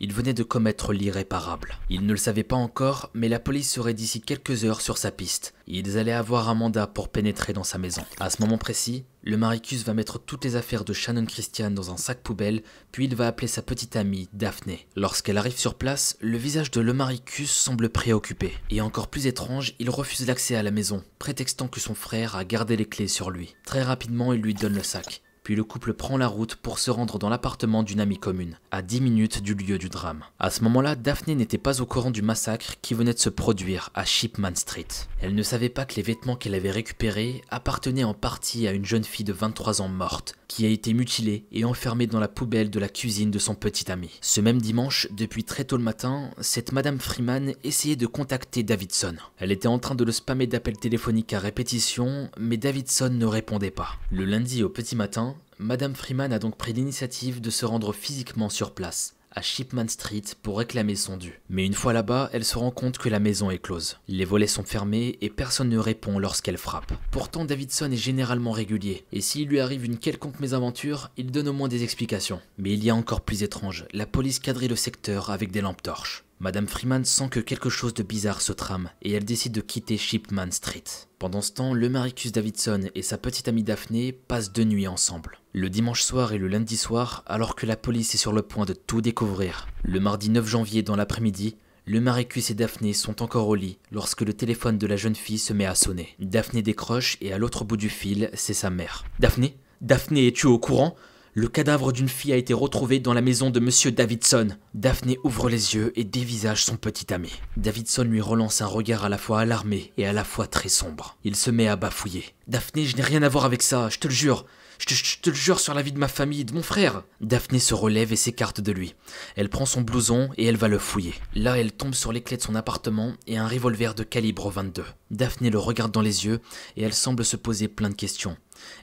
il 0.00 0.12
venait 0.12 0.34
de 0.34 0.42
commettre 0.42 0.92
l'irréparable. 0.92 1.78
Il 1.90 2.06
ne 2.06 2.12
le 2.12 2.18
savait 2.18 2.42
pas 2.42 2.56
encore, 2.56 3.10
mais 3.14 3.28
la 3.28 3.38
police 3.38 3.70
serait 3.70 3.94
d'ici 3.94 4.20
quelques 4.20 4.64
heures 4.64 4.80
sur 4.80 4.98
sa 4.98 5.10
piste. 5.10 5.54
Ils 5.66 5.98
allaient 5.98 6.12
avoir 6.12 6.48
un 6.48 6.54
mandat 6.54 6.86
pour 6.86 7.08
pénétrer 7.08 7.52
dans 7.52 7.64
sa 7.64 7.78
maison. 7.78 8.02
À 8.20 8.30
ce 8.30 8.42
moment 8.42 8.58
précis, 8.58 9.04
le 9.22 9.36
Maricus 9.36 9.84
va 9.84 9.94
mettre 9.94 10.18
toutes 10.18 10.44
les 10.44 10.56
affaires 10.56 10.84
de 10.84 10.92
Shannon 10.92 11.24
Christian 11.24 11.70
dans 11.70 11.92
un 11.92 11.96
sac 11.96 12.20
poubelle, 12.22 12.62
puis 12.90 13.04
il 13.04 13.14
va 13.14 13.28
appeler 13.28 13.48
sa 13.48 13.62
petite 13.62 13.96
amie, 13.96 14.28
Daphné. 14.32 14.86
Lorsqu'elle 14.96 15.38
arrive 15.38 15.58
sur 15.58 15.74
place, 15.74 16.16
le 16.20 16.36
visage 16.36 16.70
de 16.70 16.80
Le 16.80 16.92
Maricus 16.92 17.50
semble 17.50 17.88
préoccupé. 17.88 18.52
Et 18.70 18.80
encore 18.80 19.08
plus 19.08 19.26
étrange, 19.26 19.74
il 19.78 19.90
refuse 19.90 20.26
l'accès 20.26 20.56
à 20.56 20.62
la 20.62 20.72
maison, 20.72 21.02
prétextant 21.18 21.68
que 21.68 21.80
son 21.80 21.94
frère 21.94 22.36
a 22.36 22.44
gardé 22.44 22.76
les 22.76 22.86
clés 22.86 23.08
sur 23.08 23.30
lui. 23.30 23.54
Très 23.64 23.82
rapidement, 23.82 24.32
il 24.32 24.40
lui 24.40 24.54
donne 24.54 24.74
le 24.74 24.82
sac. 24.82 25.22
Puis 25.42 25.56
le 25.56 25.64
couple 25.64 25.92
prend 25.94 26.16
la 26.16 26.28
route 26.28 26.54
pour 26.54 26.78
se 26.78 26.90
rendre 26.90 27.18
dans 27.18 27.28
l'appartement 27.28 27.82
d'une 27.82 28.00
amie 28.00 28.18
commune, 28.18 28.58
à 28.70 28.80
10 28.80 29.00
minutes 29.00 29.42
du 29.42 29.54
lieu 29.54 29.78
du 29.78 29.88
drame. 29.88 30.22
À 30.38 30.50
ce 30.50 30.62
moment-là, 30.64 30.94
Daphné 30.94 31.34
n'était 31.34 31.58
pas 31.58 31.80
au 31.80 31.86
courant 31.86 32.12
du 32.12 32.22
massacre 32.22 32.76
qui 32.80 32.94
venait 32.94 33.14
de 33.14 33.18
se 33.18 33.28
produire 33.28 33.90
à 33.94 34.04
Shipman 34.04 34.54
Street. 34.54 34.86
Elle 35.20 35.34
ne 35.34 35.42
savait 35.42 35.68
pas 35.68 35.84
que 35.84 35.96
les 35.96 36.02
vêtements 36.02 36.36
qu'elle 36.36 36.54
avait 36.54 36.70
récupérés 36.70 37.42
appartenaient 37.50 38.04
en 38.04 38.14
partie 38.14 38.68
à 38.68 38.72
une 38.72 38.84
jeune 38.84 39.04
fille 39.04 39.24
de 39.24 39.32
23 39.32 39.82
ans 39.82 39.88
morte, 39.88 40.36
qui 40.46 40.64
a 40.66 40.68
été 40.68 40.92
mutilée 40.94 41.46
et 41.50 41.64
enfermée 41.64 42.06
dans 42.06 42.20
la 42.20 42.28
poubelle 42.28 42.70
de 42.70 42.78
la 42.78 42.88
cuisine 42.88 43.30
de 43.30 43.38
son 43.38 43.54
petit 43.54 43.90
ami. 43.90 44.10
Ce 44.20 44.40
même 44.40 44.60
dimanche, 44.60 45.08
depuis 45.10 45.44
très 45.44 45.64
tôt 45.64 45.76
le 45.76 45.82
matin, 45.82 46.30
cette 46.40 46.72
Madame 46.72 47.00
Freeman 47.00 47.54
essayait 47.64 47.96
de 47.96 48.06
contacter 48.06 48.62
Davidson. 48.62 49.16
Elle 49.38 49.50
était 49.50 49.66
en 49.66 49.78
train 49.78 49.94
de 49.94 50.04
le 50.04 50.12
spammer 50.12 50.46
d'appels 50.46 50.78
téléphoniques 50.78 51.32
à 51.32 51.40
répétition, 51.40 52.30
mais 52.38 52.58
Davidson 52.58 53.10
ne 53.10 53.26
répondait 53.26 53.70
pas. 53.70 53.98
Le 54.10 54.24
lundi 54.24 54.62
au 54.62 54.68
petit 54.68 54.94
matin, 54.94 55.31
Madame 55.62 55.94
Freeman 55.94 56.32
a 56.32 56.40
donc 56.40 56.56
pris 56.56 56.72
l'initiative 56.72 57.40
de 57.40 57.48
se 57.48 57.64
rendre 57.64 57.92
physiquement 57.92 58.48
sur 58.48 58.72
place, 58.72 59.14
à 59.30 59.42
Shipman 59.42 59.86
Street, 59.86 60.24
pour 60.42 60.58
réclamer 60.58 60.96
son 60.96 61.16
dû. 61.16 61.40
Mais 61.48 61.64
une 61.64 61.74
fois 61.74 61.92
là-bas, 61.92 62.30
elle 62.32 62.44
se 62.44 62.58
rend 62.58 62.72
compte 62.72 62.98
que 62.98 63.08
la 63.08 63.20
maison 63.20 63.48
est 63.48 63.62
close. 63.62 63.98
Les 64.08 64.24
volets 64.24 64.48
sont 64.48 64.64
fermés 64.64 65.18
et 65.20 65.30
personne 65.30 65.68
ne 65.68 65.78
répond 65.78 66.18
lorsqu'elle 66.18 66.58
frappe. 66.58 66.92
Pourtant, 67.12 67.44
Davidson 67.44 67.92
est 67.92 67.96
généralement 67.96 68.50
régulier, 68.50 69.04
et 69.12 69.20
s'il 69.20 69.46
lui 69.46 69.60
arrive 69.60 69.84
une 69.84 69.98
quelconque 69.98 70.40
mésaventure, 70.40 71.12
il 71.16 71.30
donne 71.30 71.48
au 71.48 71.52
moins 71.52 71.68
des 71.68 71.84
explications. 71.84 72.40
Mais 72.58 72.72
il 72.72 72.82
y 72.82 72.90
a 72.90 72.96
encore 72.96 73.20
plus 73.20 73.44
étrange, 73.44 73.84
la 73.92 74.06
police 74.06 74.40
quadrille 74.40 74.66
le 74.66 74.74
secteur 74.74 75.30
avec 75.30 75.52
des 75.52 75.60
lampes 75.60 75.82
torches. 75.82 76.24
Madame 76.42 76.66
Freeman 76.66 77.04
sent 77.04 77.28
que 77.28 77.38
quelque 77.38 77.70
chose 77.70 77.94
de 77.94 78.02
bizarre 78.02 78.40
se 78.40 78.52
trame 78.52 78.90
et 79.00 79.12
elle 79.12 79.24
décide 79.24 79.52
de 79.52 79.60
quitter 79.60 79.96
Shipman 79.96 80.50
Street. 80.50 80.82
Pendant 81.20 81.40
ce 81.40 81.52
temps, 81.52 81.72
le 81.72 81.88
Maricus 81.88 82.32
Davidson 82.32 82.90
et 82.96 83.02
sa 83.02 83.16
petite 83.16 83.46
amie 83.46 83.62
Daphné 83.62 84.10
passent 84.10 84.52
deux 84.52 84.64
nuits 84.64 84.88
ensemble. 84.88 85.38
Le 85.52 85.70
dimanche 85.70 86.02
soir 86.02 86.32
et 86.32 86.38
le 86.38 86.48
lundi 86.48 86.76
soir, 86.76 87.22
alors 87.26 87.54
que 87.54 87.64
la 87.64 87.76
police 87.76 88.16
est 88.16 88.18
sur 88.18 88.32
le 88.32 88.42
point 88.42 88.64
de 88.64 88.72
tout 88.72 89.00
découvrir. 89.00 89.68
Le 89.84 90.00
mardi 90.00 90.30
9 90.30 90.44
janvier 90.44 90.82
dans 90.82 90.96
l'après-midi, 90.96 91.54
le 91.84 92.00
Maricus 92.00 92.50
et 92.50 92.54
Daphné 92.54 92.92
sont 92.92 93.22
encore 93.22 93.46
au 93.46 93.54
lit 93.54 93.78
lorsque 93.92 94.22
le 94.22 94.34
téléphone 94.34 94.78
de 94.78 94.86
la 94.88 94.96
jeune 94.96 95.14
fille 95.14 95.38
se 95.38 95.52
met 95.52 95.66
à 95.66 95.76
sonner. 95.76 96.08
Daphné 96.18 96.60
décroche 96.62 97.18
et 97.20 97.32
à 97.32 97.38
l'autre 97.38 97.64
bout 97.64 97.76
du 97.76 97.88
fil, 97.88 98.30
c'est 98.34 98.52
sa 98.52 98.68
mère. 98.68 99.04
Daphné? 99.20 99.56
Daphné, 99.80 100.26
es-tu 100.26 100.48
au 100.48 100.58
courant? 100.58 100.96
Le 101.34 101.48
cadavre 101.48 101.92
d'une 101.92 102.10
fille 102.10 102.32
a 102.32 102.36
été 102.36 102.52
retrouvé 102.52 103.00
dans 103.00 103.14
la 103.14 103.22
maison 103.22 103.48
de 103.48 103.58
Monsieur 103.58 103.90
Davidson. 103.90 104.48
Daphné 104.74 105.18
ouvre 105.24 105.48
les 105.48 105.74
yeux 105.74 105.90
et 105.96 106.04
dévisage 106.04 106.62
son 106.62 106.76
petit 106.76 107.12
ami. 107.14 107.32
Davidson 107.56 108.04
lui 108.04 108.20
relance 108.20 108.60
un 108.60 108.66
regard 108.66 109.04
à 109.04 109.08
la 109.08 109.16
fois 109.16 109.40
alarmé 109.40 109.92
et 109.96 110.06
à 110.06 110.12
la 110.12 110.24
fois 110.24 110.46
très 110.46 110.68
sombre. 110.68 111.16
Il 111.24 111.34
se 111.34 111.50
met 111.50 111.68
à 111.68 111.76
bafouiller. 111.76 112.24
Daphné, 112.48 112.84
je 112.84 112.96
n'ai 112.96 113.02
rien 113.02 113.22
à 113.22 113.30
voir 113.30 113.46
avec 113.46 113.62
ça, 113.62 113.88
je 113.88 113.98
te 113.98 114.08
le 114.08 114.14
jure. 114.14 114.44
Je 114.78 115.20
te, 115.22 115.30
le 115.30 115.36
jure 115.36 115.60
sur 115.60 115.74
la 115.74 115.82
vie 115.82 115.92
de 115.92 115.98
ma 115.98 116.08
famille, 116.08 116.44
de 116.44 116.52
mon 116.52 116.62
frère. 116.62 117.04
Daphné 117.20 117.60
se 117.60 117.72
relève 117.72 118.12
et 118.12 118.16
s'écarte 118.16 118.60
de 118.60 118.72
lui. 118.72 118.94
Elle 119.36 119.48
prend 119.48 119.64
son 119.64 119.80
blouson 119.80 120.28
et 120.36 120.44
elle 120.44 120.56
va 120.56 120.68
le 120.68 120.78
fouiller. 120.78 121.14
Là, 121.34 121.56
elle 121.56 121.72
tombe 121.72 121.94
sur 121.94 122.12
les 122.12 122.20
clés 122.20 122.36
de 122.36 122.42
son 122.42 122.56
appartement 122.56 123.14
et 123.26 123.38
un 123.38 123.46
revolver 123.46 123.94
de 123.94 124.02
calibre 124.02 124.50
22. 124.50 124.84
Daphné 125.12 125.50
le 125.50 125.58
regarde 125.58 125.92
dans 125.92 126.02
les 126.02 126.26
yeux 126.26 126.40
et 126.76 126.82
elle 126.82 126.94
semble 126.94 127.24
se 127.24 127.36
poser 127.36 127.68
plein 127.68 127.90
de 127.90 127.94
questions. 127.94 128.36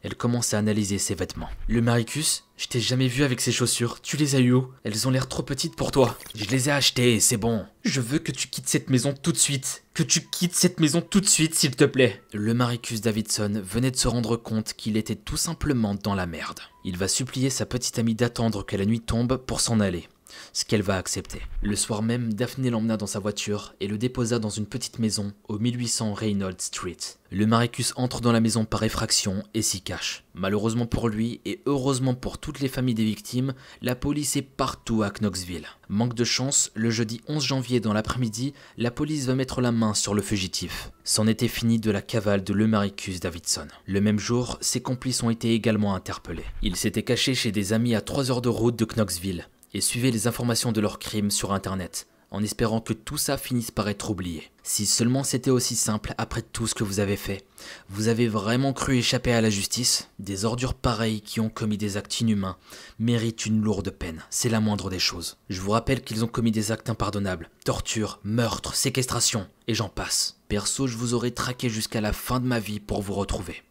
Elle 0.04 0.16
commence 0.16 0.54
à 0.54 0.58
analyser 0.58 0.98
ses 0.98 1.16
vêtements. 1.16 1.50
Le 1.68 1.82
Maricus, 1.82 2.46
je 2.58 2.68
t'ai 2.68 2.80
jamais 2.80 3.08
vu 3.08 3.24
avec 3.24 3.42
ces 3.42 3.52
chaussures. 3.52 4.02
Tu 4.02 4.18
les 4.18 4.36
as 4.36 4.40
eu 4.40 4.54
où? 4.54 4.72
Elles 4.84 5.08
ont 5.08 5.12
l'air 5.12 5.28
trop 5.28 5.44
petites 5.44 5.76
pour 5.76 5.92
toi. 5.92 6.18
Je 6.36 6.46
les 6.46 6.70
ai 6.70 6.72
achetées, 6.72 7.20
c'est 7.20 7.38
bon. 7.38 7.66
Je 7.84 8.02
veux 8.02 8.20
que 8.20 8.32
tu 8.32 8.48
quittes 8.48 8.68
cette 8.68 8.90
maison 8.90 9.14
tout 9.14 9.32
de 9.32 9.38
suite. 9.38 9.84
Que 9.94 10.04
tu 10.04 10.22
quittes 10.22 10.56
cette 10.56 10.80
maison 10.80 11.02
tout 11.02 11.22
de 11.22 11.26
suite, 11.26 11.56
s'il 11.56 11.76
te 11.76 11.86
plaît. 11.86 12.22
Le 12.34 12.54
Maricus 12.54 13.02
Davidson 13.02 13.62
venait 13.64 13.92
de 13.92 13.98
se 13.98 14.08
rendre 14.08 14.38
compte 14.38 14.74
qu'il 14.74 14.98
était 14.98 15.16
tout 15.16 15.38
simplement 15.38 15.96
dans 15.96 16.16
la 16.16 16.26
merde. 16.26 16.60
Il 16.86 16.98
va 16.98 17.08
supplier 17.08 17.50
sa 17.50 17.66
petite 17.66 18.00
amie 18.00 18.16
d'attendre 18.16 18.66
que 18.66 18.76
la 18.76 18.86
nuit 18.86 19.02
tombe 19.02 19.38
pour 19.38 19.62
s'en 19.62 19.80
aller 19.80 20.08
ce 20.54 20.66
qu'elle 20.66 20.82
va 20.82 20.98
accepter. 20.98 21.42
Le 21.62 21.76
soir 21.76 22.02
même, 22.02 22.34
Daphné 22.34 22.70
l'emmena 22.70 22.98
dans 22.98 23.08
sa 23.08 23.20
voiture 23.20 23.74
et 23.80 23.88
le 23.88 23.98
déposa 23.98 24.40
dans 24.40 24.50
une 24.50 24.66
petite 24.66 25.00
maison 25.00 25.34
au 25.48 25.60
1800 25.60 26.14
Reynolds 26.14 26.60
Street. 26.60 26.98
Le 27.32 27.46
Maricus 27.46 27.94
entre 27.96 28.22
dans 28.22 28.32
la 28.32 28.40
maison 28.40 28.66
par 28.66 28.82
effraction 28.82 29.44
et 29.54 29.62
s'y 29.62 29.82
cache. 29.82 30.24
Malheureusement 30.34 30.88
pour 30.88 31.10
lui 31.10 31.42
et 31.46 31.62
heureusement 31.68 32.16
pour 32.16 32.40
toutes 32.40 32.60
les 32.60 32.68
familles 32.68 32.96
des 32.96 33.06
victimes, 33.06 33.54
la 33.82 33.96
police 33.96 34.36
est 34.36 34.42
partout 34.42 35.04
à 35.04 35.12
Knoxville. 35.12 35.68
Manque 35.90 36.16
de 36.16 36.24
chance, 36.24 36.72
le 36.74 36.90
jeudi 36.90 37.22
11 37.28 37.44
janvier 37.44 37.80
dans 37.80 37.94
l'après-midi, 37.94 38.54
la 38.78 38.90
police 38.90 39.26
va 39.26 39.36
mettre 39.36 39.62
la 39.62 39.72
main 39.72 39.94
sur 39.94 40.16
le 40.16 40.24
fugitif. 40.24 40.92
C'en 41.04 41.28
était 41.28 41.48
fini 41.48 41.80
de 41.80 41.92
la 41.92 42.02
cavale 42.02 42.44
de 42.44 42.54
Le 42.54 42.66
Maricus 42.66 43.20
Davidson. 43.20 43.68
Le 43.86 44.02
même 44.02 44.20
jour, 44.20 44.58
ses 44.62 44.82
complices 44.82 45.22
ont 45.22 45.30
été 45.30 45.54
également 45.54 45.94
interpellés. 45.94 46.46
Il 46.64 46.76
s'était 46.76 47.04
caché 47.04 47.36
chez 47.36 47.52
des 47.52 47.74
amis 47.74 47.94
à 47.94 48.02
3 48.02 48.32
heures 48.32 48.42
de 48.42 48.50
route 48.50 48.78
de 48.78 48.86
Knoxville 48.86 49.48
et 49.74 49.82
suivez 49.82 50.12
les 50.12 50.28
informations 50.28 50.72
de 50.72 50.82
leurs 50.82 51.00
crimes 51.00 51.32
sur 51.32 51.54
internet, 51.54 52.08
en 52.32 52.44
espérant 52.44 52.80
que 52.82 52.94
tout 52.94 53.18
ça 53.18 53.38
finisse 53.38 53.72
par 53.72 53.90
être 53.90 54.10
oublié. 54.10 54.52
Si 54.62 54.86
seulement 54.86 55.24
c'était 55.24 55.50
aussi 55.50 55.76
simple 55.76 56.14
après 56.18 56.44
tout 56.44 56.68
ce 56.68 56.76
que 56.76 56.84
vous 56.84 57.00
avez 57.00 57.18
fait, 57.18 57.44
vous 57.90 58.08
avez 58.08 58.28
vraiment 58.28 58.72
cru 58.72 58.98
échapper 58.98 59.34
à 59.34 59.42
la 59.42 59.50
justice? 59.50 60.10
Des 60.20 60.46
ordures 60.46 60.76
pareilles 60.76 61.22
qui 61.22 61.40
ont 61.40 61.50
commis 61.50 61.78
des 61.78 61.98
actes 61.98 62.22
inhumains 62.22 62.58
méritent 63.00 63.48
une 63.48 63.62
lourde 63.62 63.90
peine, 63.90 64.24
c'est 64.30 64.50
la 64.50 64.60
moindre 64.60 64.90
des 64.90 65.00
choses. 65.00 65.38
Je 65.50 65.60
vous 65.60 65.72
rappelle 65.72 66.04
qu'ils 66.04 66.24
ont 66.24 66.28
commis 66.28 66.52
des 66.52 66.72
actes 66.72 66.90
impardonnables, 66.90 67.50
torture, 67.66 68.20
meurtre, 68.24 68.76
séquestration, 68.76 69.48
et 69.68 69.74
j'en 69.74 69.90
passe. 69.90 70.38
Perso, 70.50 70.88
je 70.88 70.98
vous 70.98 71.16
aurais 71.16 71.32
traqué 71.32 71.70
jusqu'à 71.70 72.02
la 72.02 72.14
fin 72.14 72.40
de 72.40 72.46
ma 72.46 72.60
vie 72.60 72.80
pour 72.80 73.02
vous 73.02 73.14
retrouver. 73.14 73.64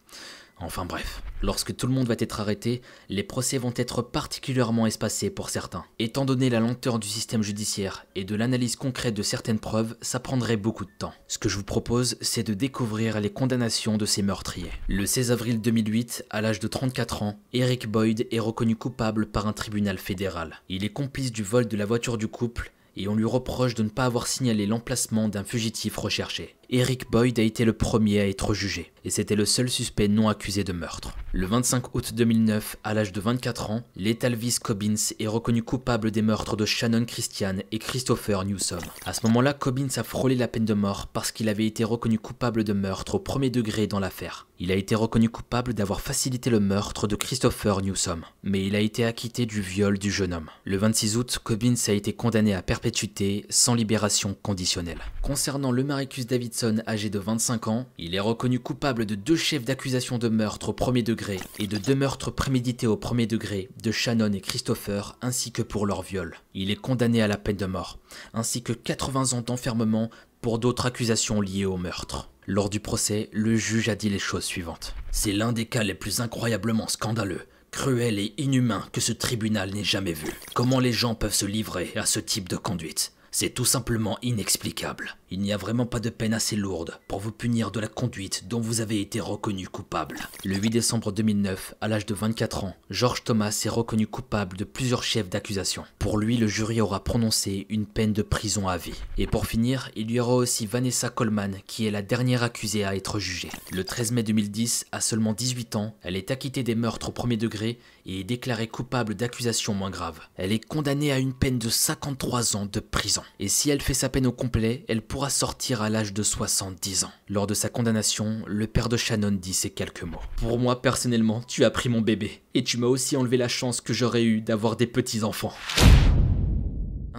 Enfin 0.57 0.83
bref, 0.83 1.21
lorsque 1.41 1.75
tout 1.75 1.87
le 1.87 1.93
monde 1.93 2.07
va 2.07 2.15
être 2.17 2.39
arrêté, 2.39 2.81
les 3.09 3.23
procès 3.23 3.57
vont 3.57 3.73
être 3.75 4.01
particulièrement 4.01 4.85
espacés 4.85 5.29
pour 5.29 5.49
certains. 5.49 5.85
Étant 5.99 6.25
donné 6.25 6.49
la 6.49 6.59
lenteur 6.59 6.99
du 6.99 7.07
système 7.07 7.43
judiciaire 7.43 8.05
et 8.15 8.23
de 8.23 8.35
l'analyse 8.35 8.75
concrète 8.75 9.13
de 9.13 9.23
certaines 9.23 9.59
preuves, 9.59 9.95
ça 10.01 10.19
prendrait 10.19 10.57
beaucoup 10.57 10.85
de 10.85 10.91
temps. 10.97 11.13
Ce 11.27 11.37
que 11.37 11.49
je 11.49 11.57
vous 11.57 11.63
propose, 11.63 12.17
c'est 12.21 12.47
de 12.47 12.53
découvrir 12.53 13.19
les 13.19 13.29
condamnations 13.29 13.97
de 13.97 14.05
ces 14.05 14.21
meurtriers. 14.21 14.71
Le 14.87 15.05
16 15.05 15.31
avril 15.31 15.61
2008, 15.61 16.25
à 16.29 16.41
l'âge 16.41 16.59
de 16.59 16.67
34 16.67 17.23
ans, 17.23 17.39
Eric 17.53 17.87
Boyd 17.87 18.27
est 18.31 18.39
reconnu 18.39 18.75
coupable 18.75 19.25
par 19.25 19.47
un 19.47 19.53
tribunal 19.53 19.97
fédéral. 19.97 20.61
Il 20.69 20.83
est 20.83 20.93
complice 20.93 21.31
du 21.31 21.43
vol 21.43 21.67
de 21.67 21.77
la 21.77 21.85
voiture 21.85 22.17
du 22.17 22.27
couple 22.27 22.71
et 22.97 23.07
on 23.07 23.15
lui 23.15 23.25
reproche 23.25 23.75
de 23.75 23.83
ne 23.83 23.89
pas 23.89 24.05
avoir 24.05 24.27
signalé 24.27 24.65
l'emplacement 24.65 25.29
d'un 25.29 25.43
fugitif 25.43 25.95
recherché. 25.97 26.55
Eric 26.71 27.09
Boyd 27.09 27.39
a 27.39 27.41
été 27.41 27.65
le 27.65 27.73
premier 27.73 28.19
à 28.19 28.27
être 28.27 28.53
jugé, 28.53 28.91
et 29.03 29.09
c'était 29.09 29.35
le 29.35 29.45
seul 29.45 29.71
suspect 29.71 30.07
non 30.07 30.29
accusé 30.29 30.63
de 30.63 30.71
meurtre. 30.71 31.15
Le 31.31 31.47
25 31.47 31.95
août 31.95 32.13
2009, 32.13 32.77
à 32.83 32.93
l'âge 32.93 33.11
de 33.11 33.19
24 33.19 33.71
ans, 33.71 33.81
Letalvis 33.95 34.57
Cobbins 34.61 34.93
est 35.19 35.25
reconnu 35.25 35.63
coupable 35.63 36.11
des 36.11 36.21
meurtres 36.21 36.55
de 36.55 36.65
Shannon 36.65 37.05
Christian 37.05 37.55
et 37.71 37.79
Christopher 37.79 38.45
Newsom. 38.45 38.81
À 39.03 39.13
ce 39.13 39.25
moment-là, 39.25 39.53
Cobbins 39.53 39.87
a 39.95 40.03
frôlé 40.03 40.35
la 40.35 40.47
peine 40.47 40.65
de 40.65 40.75
mort 40.75 41.07
parce 41.07 41.31
qu'il 41.31 41.49
avait 41.49 41.65
été 41.65 41.83
reconnu 41.83 42.19
coupable 42.19 42.63
de 42.63 42.73
meurtre 42.73 43.15
au 43.15 43.19
premier 43.19 43.49
degré 43.49 43.87
dans 43.87 43.99
l'affaire. 43.99 44.45
Il 44.59 44.71
a 44.71 44.75
été 44.75 44.93
reconnu 44.93 45.29
coupable 45.29 45.73
d'avoir 45.73 46.01
facilité 46.01 46.51
le 46.51 46.59
meurtre 46.59 47.07
de 47.07 47.15
Christopher 47.15 47.81
Newsom, 47.81 48.25
mais 48.43 48.63
il 48.63 48.75
a 48.75 48.79
été 48.79 49.05
acquitté 49.05 49.45
du 49.45 49.61
viol 49.61 49.97
du 49.97 50.11
jeune 50.11 50.33
homme. 50.33 50.49
Le 50.65 50.77
26 50.77 51.17
août, 51.17 51.39
Cobbins 51.43 51.75
a 51.87 51.93
été 51.93 52.13
condamné 52.13 52.53
à 52.53 52.61
perpétuité 52.61 53.45
sans 53.49 53.73
libération 53.73 54.35
conditionnelle. 54.43 54.99
Concernant 55.21 55.71
le 55.71 55.83
Maricus 55.83 56.27
Davidson 56.27 56.58
âgé 56.85 57.09
de 57.09 57.19
25 57.19 57.67
ans, 57.67 57.85
il 57.97 58.15
est 58.15 58.19
reconnu 58.19 58.59
coupable 58.59 59.05
de 59.05 59.15
deux 59.15 59.35
chefs 59.35 59.65
d'accusation 59.65 60.17
de 60.17 60.29
meurtre 60.29 60.69
au 60.69 60.73
premier 60.73 61.03
degré 61.03 61.39
et 61.57 61.67
de 61.67 61.77
deux 61.77 61.95
meurtres 61.95 62.31
prémédités 62.31 62.87
au 62.87 62.97
premier 62.97 63.27
degré 63.27 63.69
de 63.81 63.91
Shannon 63.91 64.33
et 64.33 64.41
Christopher 64.41 65.17
ainsi 65.21 65.51
que 65.51 65.61
pour 65.61 65.85
leur 65.85 66.01
viol. 66.01 66.35
Il 66.53 66.71
est 66.71 66.75
condamné 66.75 67.21
à 67.21 67.27
la 67.27 67.37
peine 67.37 67.57
de 67.57 67.65
mort, 67.65 67.99
ainsi 68.33 68.63
que 68.63 68.73
80 68.73 69.33
ans 69.33 69.41
d'enfermement 69.41 70.09
pour 70.41 70.59
d'autres 70.59 70.85
accusations 70.85 71.41
liées 71.41 71.65
au 71.65 71.77
meurtre. 71.77 72.29
Lors 72.47 72.69
du 72.69 72.79
procès, 72.79 73.29
le 73.31 73.55
juge 73.55 73.89
a 73.89 73.95
dit 73.95 74.09
les 74.09 74.19
choses 74.19 74.45
suivantes. 74.45 74.95
C'est 75.11 75.33
l'un 75.33 75.53
des 75.53 75.65
cas 75.65 75.83
les 75.83 75.93
plus 75.93 76.19
incroyablement 76.19 76.87
scandaleux, 76.87 77.45
cruels 77.71 78.19
et 78.19 78.33
inhumains 78.37 78.87
que 78.91 79.01
ce 79.01 79.11
tribunal 79.11 79.71
n'ait 79.71 79.83
jamais 79.83 80.13
vu. 80.13 80.33
Comment 80.55 80.79
les 80.79 80.93
gens 80.93 81.15
peuvent 81.15 81.33
se 81.33 81.45
livrer 81.45 81.91
à 81.95 82.05
ce 82.05 82.19
type 82.19 82.49
de 82.49 82.57
conduite? 82.57 83.13
C'est 83.31 83.51
tout 83.51 83.65
simplement 83.65 84.17
inexplicable. 84.21 85.15
Il 85.31 85.41
n'y 85.41 85.53
a 85.53 85.57
vraiment 85.57 85.85
pas 85.85 85.99
de 85.99 86.09
peine 86.09 86.33
assez 86.33 86.55
lourde 86.55 86.97
pour 87.07 87.19
vous 87.19 87.31
punir 87.31 87.69
de 87.69 87.79
la 87.79 87.87
conduite 87.87 88.47
dont 88.47 88.59
vous 88.59 88.81
avez 88.81 88.99
été 88.99 89.19
reconnu 89.19 89.67
coupable. 89.67 90.19
Le 90.43 90.55
8 90.55 90.71
décembre 90.71 91.11
2009, 91.11 91.75
à 91.81 91.87
l'âge 91.87 92.07
de 92.07 92.15
24 92.15 92.63
ans, 92.63 92.75
George 92.89 93.23
Thomas 93.23 93.61
est 93.63 93.69
reconnu 93.69 94.07
coupable 94.07 94.57
de 94.57 94.63
plusieurs 94.63 95.03
chefs 95.03 95.29
d'accusation. 95.29 95.83
Pour 95.99 96.17
lui, 96.17 96.37
le 96.37 96.47
jury 96.47 96.81
aura 96.81 97.03
prononcé 97.03 97.67
une 97.69 97.85
peine 97.85 98.13
de 98.13 98.23
prison 98.23 98.67
à 98.67 98.77
vie. 98.77 98.99
Et 99.19 99.27
pour 99.27 99.45
finir, 99.45 99.91
il 99.95 100.09
y 100.09 100.19
aura 100.19 100.33
aussi 100.33 100.65
Vanessa 100.65 101.09
Coleman, 101.09 101.57
qui 101.67 101.85
est 101.85 101.91
la 101.91 102.01
dernière 102.01 102.41
accusée 102.41 102.83
à 102.83 102.95
être 102.95 103.19
jugée. 103.19 103.49
Le 103.71 103.83
13 103.83 104.13
mai 104.13 104.23
2010, 104.23 104.87
à 104.91 104.99
seulement 104.99 105.33
18 105.33 105.75
ans, 105.75 105.95
elle 106.01 106.15
est 106.15 106.31
acquittée 106.31 106.63
des 106.63 106.75
meurtres 106.75 107.09
au 107.09 107.11
premier 107.11 107.37
degré 107.37 107.77
et 108.05 108.21
est 108.21 108.23
déclarée 108.23 108.67
coupable 108.67 109.13
d'accusations 109.13 109.75
moins 109.75 109.91
graves. 109.91 110.21
Elle 110.37 110.51
est 110.51 110.65
condamnée 110.65 111.11
à 111.11 111.19
une 111.19 111.33
peine 111.33 111.59
de 111.59 111.69
53 111.69 112.55
ans 112.55 112.65
de 112.65 112.79
prison. 112.79 113.18
Et 113.39 113.47
si 113.47 113.69
elle 113.69 113.81
fait 113.81 113.93
sa 113.93 114.09
peine 114.09 114.27
au 114.27 114.31
complet, 114.31 114.85
elle 114.87 115.01
pourra 115.01 115.29
sortir 115.29 115.81
à 115.81 115.89
l'âge 115.89 116.13
de 116.13 116.23
70 116.23 117.03
ans. 117.03 117.11
Lors 117.29 117.47
de 117.47 117.53
sa 117.53 117.69
condamnation, 117.69 118.41
le 118.47 118.67
père 118.67 118.89
de 118.89 118.97
Shannon 118.97 119.31
dit 119.31 119.53
ces 119.53 119.69
quelques 119.69 120.03
mots. 120.03 120.21
Pour 120.37 120.59
moi, 120.59 120.81
personnellement, 120.81 121.41
tu 121.47 121.65
as 121.65 121.71
pris 121.71 121.89
mon 121.89 122.01
bébé. 122.01 122.41
Et 122.53 122.63
tu 122.63 122.77
m'as 122.77 122.87
aussi 122.87 123.15
enlevé 123.17 123.37
la 123.37 123.47
chance 123.47 123.81
que 123.81 123.93
j'aurais 123.93 124.23
eu 124.23 124.41
d'avoir 124.41 124.75
des 124.75 124.87
petits-enfants. 124.87 125.53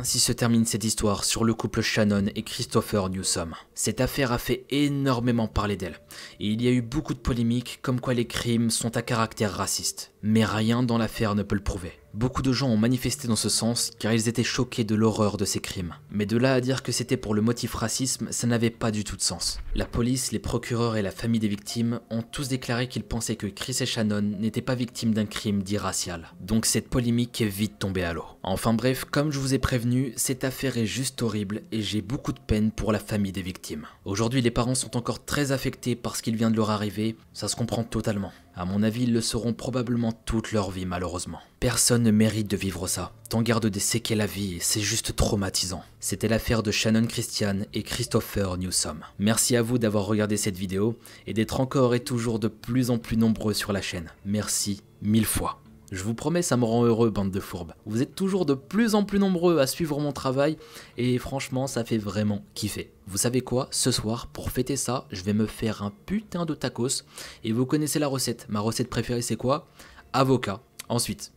Ainsi 0.01 0.19
se 0.19 0.33
termine 0.33 0.65
cette 0.65 0.85
histoire 0.85 1.25
sur 1.25 1.45
le 1.45 1.53
couple 1.53 1.83
Shannon 1.83 2.27
et 2.35 2.43
Christopher 2.43 3.11
Newsom. 3.11 3.55
Cette 3.75 4.01
affaire 4.01 4.33
a 4.33 4.39
fait 4.39 4.65
énormément 4.71 5.47
parler 5.47 5.77
d'elle, 5.77 6.01
et 6.39 6.47
il 6.47 6.63
y 6.63 6.69
a 6.69 6.71
eu 6.71 6.81
beaucoup 6.81 7.13
de 7.13 7.19
polémiques 7.19 7.81
comme 7.83 8.01
quoi 8.01 8.15
les 8.15 8.27
crimes 8.27 8.71
sont 8.71 8.97
à 8.97 9.03
caractère 9.03 9.53
raciste. 9.53 10.10
Mais 10.22 10.44
rien 10.44 10.83
dans 10.83 10.98
l'affaire 10.98 11.35
ne 11.35 11.42
peut 11.42 11.54
le 11.54 11.62
prouver. 11.62 11.92
Beaucoup 12.12 12.42
de 12.42 12.52
gens 12.52 12.68
ont 12.68 12.76
manifesté 12.76 13.28
dans 13.28 13.37
ce 13.37 13.48
sens 13.48 13.92
car 13.98 14.12
ils 14.12 14.28
étaient 14.28 14.42
choqués 14.42 14.83
de 14.83 14.96
l'horreur 14.96 15.37
de 15.37 15.44
ces 15.44 15.61
crimes. 15.61 15.94
Mais 16.11 16.26
de 16.26 16.37
là 16.37 16.54
à 16.54 16.61
dire 16.61 16.83
que 16.83 16.90
c'était 16.90 17.16
pour 17.16 17.35
le 17.35 17.40
motif 17.40 17.74
racisme, 17.74 18.26
ça 18.33 18.48
n'avait 18.48 18.70
pas 18.70 18.90
du 18.90 19.04
tout 19.04 19.16
de 19.16 19.22
sens. 19.22 19.61
La 19.76 19.87
police, 19.87 20.33
les 20.33 20.40
procureurs 20.40 20.96
et 20.96 21.02
la 21.02 21.12
famille 21.12 21.38
des 21.38 21.48
victimes 21.48 22.00
ont 22.11 22.22
tous 22.22 22.48
déclaré 22.48 22.88
qu'ils 22.88 23.04
pensaient 23.04 23.37
que 23.37 23.46
Chris 23.46 23.76
et 23.80 23.87
Shannon 23.87 24.22
n'étaient 24.22 24.61
pas 24.61 24.74
victimes 24.74 25.14
d'un 25.14 25.26
crime 25.26 25.62
dit 25.62 25.78
racial. 25.78 26.33
Donc 26.40 26.66
cette 26.66 26.88
polémique 26.88 27.40
est 27.40 27.46
vite 27.46 27.78
tombée 27.78 28.02
à 28.02 28.12
l'eau. 28.12 28.24
Enfin 28.42 28.74
bref, 28.74 29.04
comme 29.04 29.30
je 29.30 29.38
vous 29.38 29.54
ai 29.54 29.59
prévenu, 29.59 30.12
cette 30.16 30.42
affaire 30.42 30.76
est 30.78 30.87
juste 30.87 31.22
horrible 31.22 31.62
et 31.70 31.80
j'ai 31.80 32.02
beaucoup 32.02 32.33
de 32.33 32.40
peine 32.40 32.72
pour 32.72 32.90
la 32.90 32.98
famille 32.98 33.33
des 33.33 33.42
victimes. 33.42 33.87
Aujourd'hui 34.04 34.42
les 34.42 34.50
parents 34.50 34.74
sont 34.74 34.96
encore 34.96 35.24
très 35.24 35.52
affectés 35.52 35.94
par 35.94 36.16
ce 36.16 36.22
qu'il 36.22 36.37
vient 36.37 36.50
de 36.50 36.56
leur 36.56 36.70
arriver, 36.70 37.16
ça 37.33 37.46
se 37.46 37.54
comprend 37.54 37.85
totalement. 37.85 38.33
À 38.55 38.65
mon 38.65 38.83
avis, 38.83 39.05
ils 39.05 39.13
le 39.13 39.21
seront 39.21 39.53
probablement 39.53 40.13
toute 40.13 40.53
leur 40.53 40.71
vie 40.71 40.87
malheureusement. 40.87 41.41
Personne 41.61 42.03
ne 42.03 42.11
mérite 42.11 42.51
de 42.51 42.57
vivre 42.57 42.87
ça. 42.87 43.13
T'en 43.29 43.43
garde 43.43 43.67
des 43.67 43.81
séquelles 43.81 44.21
à 44.21 44.27
vie 44.27 44.57
et 44.57 44.61
c'est 44.61 44.81
juste 44.81 45.15
traumatisant. 45.15 45.83
C'était 46.01 46.29
l'affaire 46.29 46.63
de 46.63 46.71
Shannon 46.71 47.07
Christian 47.07 47.61
et 47.75 47.83
Christopher 47.83 48.57
Newsom. 48.59 49.01
Merci 49.19 49.57
à 49.57 49.63
vous 49.63 49.79
d'avoir 49.79 50.07
regardé 50.07 50.37
cette 50.37 50.57
vidéo 50.57 50.99
et 51.27 51.35
d'être 51.35 51.61
encore 51.61 51.95
et 51.95 52.01
toujours 52.01 52.39
de 52.39 52.49
plus 52.49 52.91
en 52.91 52.99
plus 52.99 53.17
nombreux 53.17 53.55
sur 53.55 53.73
la 53.73 53.83
chaîne. 53.83 54.11
Merci 54.25 54.83
mille 55.03 55.27
fois. 55.27 55.61
Je 55.90 56.05
vous 56.05 56.14
promets, 56.14 56.42
ça 56.42 56.57
me 56.57 56.64
rend 56.64 56.85
heureux, 56.85 57.11
bande 57.11 57.33
de 57.33 57.40
fourbes. 57.40 57.74
Vous 57.85 58.00
êtes 58.00 58.14
toujours 58.14 58.46
de 58.46 58.55
plus 58.55 58.94
en 58.94 59.03
plus 59.03 59.18
nombreux 59.18 59.59
à 59.59 59.66
suivre 59.66 59.98
mon 59.98 60.12
travail, 60.12 60.57
et 60.96 61.18
franchement, 61.18 61.66
ça 61.66 61.85
fait 61.85 61.98
vraiment 61.98 62.44
kiffer. 62.55 62.92
Vous 63.09 63.18
savez 63.18 63.40
quoi? 63.40 63.66
Ce 63.72 63.90
soir, 63.90 64.29
pour 64.29 64.53
fêter 64.53 64.76
ça, 64.76 65.07
je 65.11 65.24
vais 65.24 65.33
me 65.33 65.46
faire 65.46 65.83
un 65.83 65.92
putain 66.07 66.46
de 66.46 66.55
tacos, 66.55 67.05
et 67.42 67.50
vous 67.50 67.66
connaissez 67.66 67.98
la 67.98 68.07
recette. 68.07 68.46
Ma 68.48 68.61
recette 68.61 68.88
préférée, 68.88 69.22
c'est 69.22 69.35
quoi? 69.35 69.66
Avocat. 70.12 70.61
Ensuite, 70.88 71.33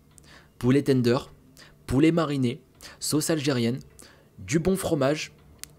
poulet 0.60 0.84
tender, 0.84 1.18
poulet 1.88 2.12
mariné, 2.12 2.62
sauce 3.00 3.32
algérienne, 3.32 3.80
du 4.38 4.60
bon 4.60 4.76
fromage, 4.76 5.34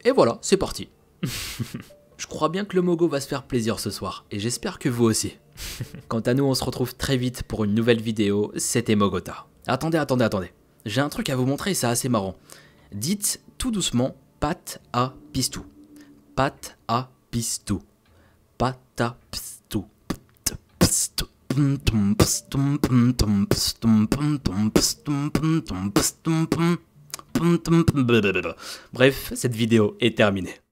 et 0.05 0.11
voilà, 0.11 0.39
c'est 0.43 0.57
parti. 0.57 0.89
je 2.17 2.27
crois 2.27 2.49
bien 2.49 2.65
que 2.65 2.75
le 2.75 2.83
Mogo 2.83 3.07
va 3.07 3.21
se 3.21 3.29
faire 3.29 3.45
plaisir 3.45 3.79
ce 3.79 3.91
soir, 3.91 4.25
et 4.33 4.41
j'espère 4.41 4.81
que 4.81 4.89
vous 4.89 5.05
aussi. 5.05 5.39
Quant 6.09 6.21
à 6.21 6.35
nous, 6.35 6.45
on 6.45 6.55
se 6.55 6.65
retrouve 6.65 6.95
très 6.95 7.17
vite 7.17 7.43
pour 7.43 7.65
une 7.65 7.75
nouvelle 7.75 8.01
vidéo, 8.01 8.53
c'était 8.57 8.97
Mogota. 8.97 9.47
Attendez, 9.67 9.99
attendez, 9.99 10.25
attendez. 10.25 10.53
J'ai 10.85 11.01
un 11.01 11.09
truc 11.09 11.31
à 11.31 11.37
vous 11.37 11.47
montrer, 11.47 11.75
c'est 11.75 11.87
assez 11.87 12.09
marrant. 12.09 12.37
Dites 12.93 13.41
tout 13.59 13.71
doucement 13.71 14.15
pat 14.41 14.81
à 14.93 15.15
pistou. 15.33 15.65
Pat 16.37 16.77
à 16.89 17.11
pistou. 17.31 17.83
Pat 18.59 18.79
à 19.01 19.17
pistou. 19.31 19.87
Bref, 28.93 29.33
cette 29.35 29.55
vidéo 29.55 29.97
est 30.01 30.17
terminée. 30.17 30.64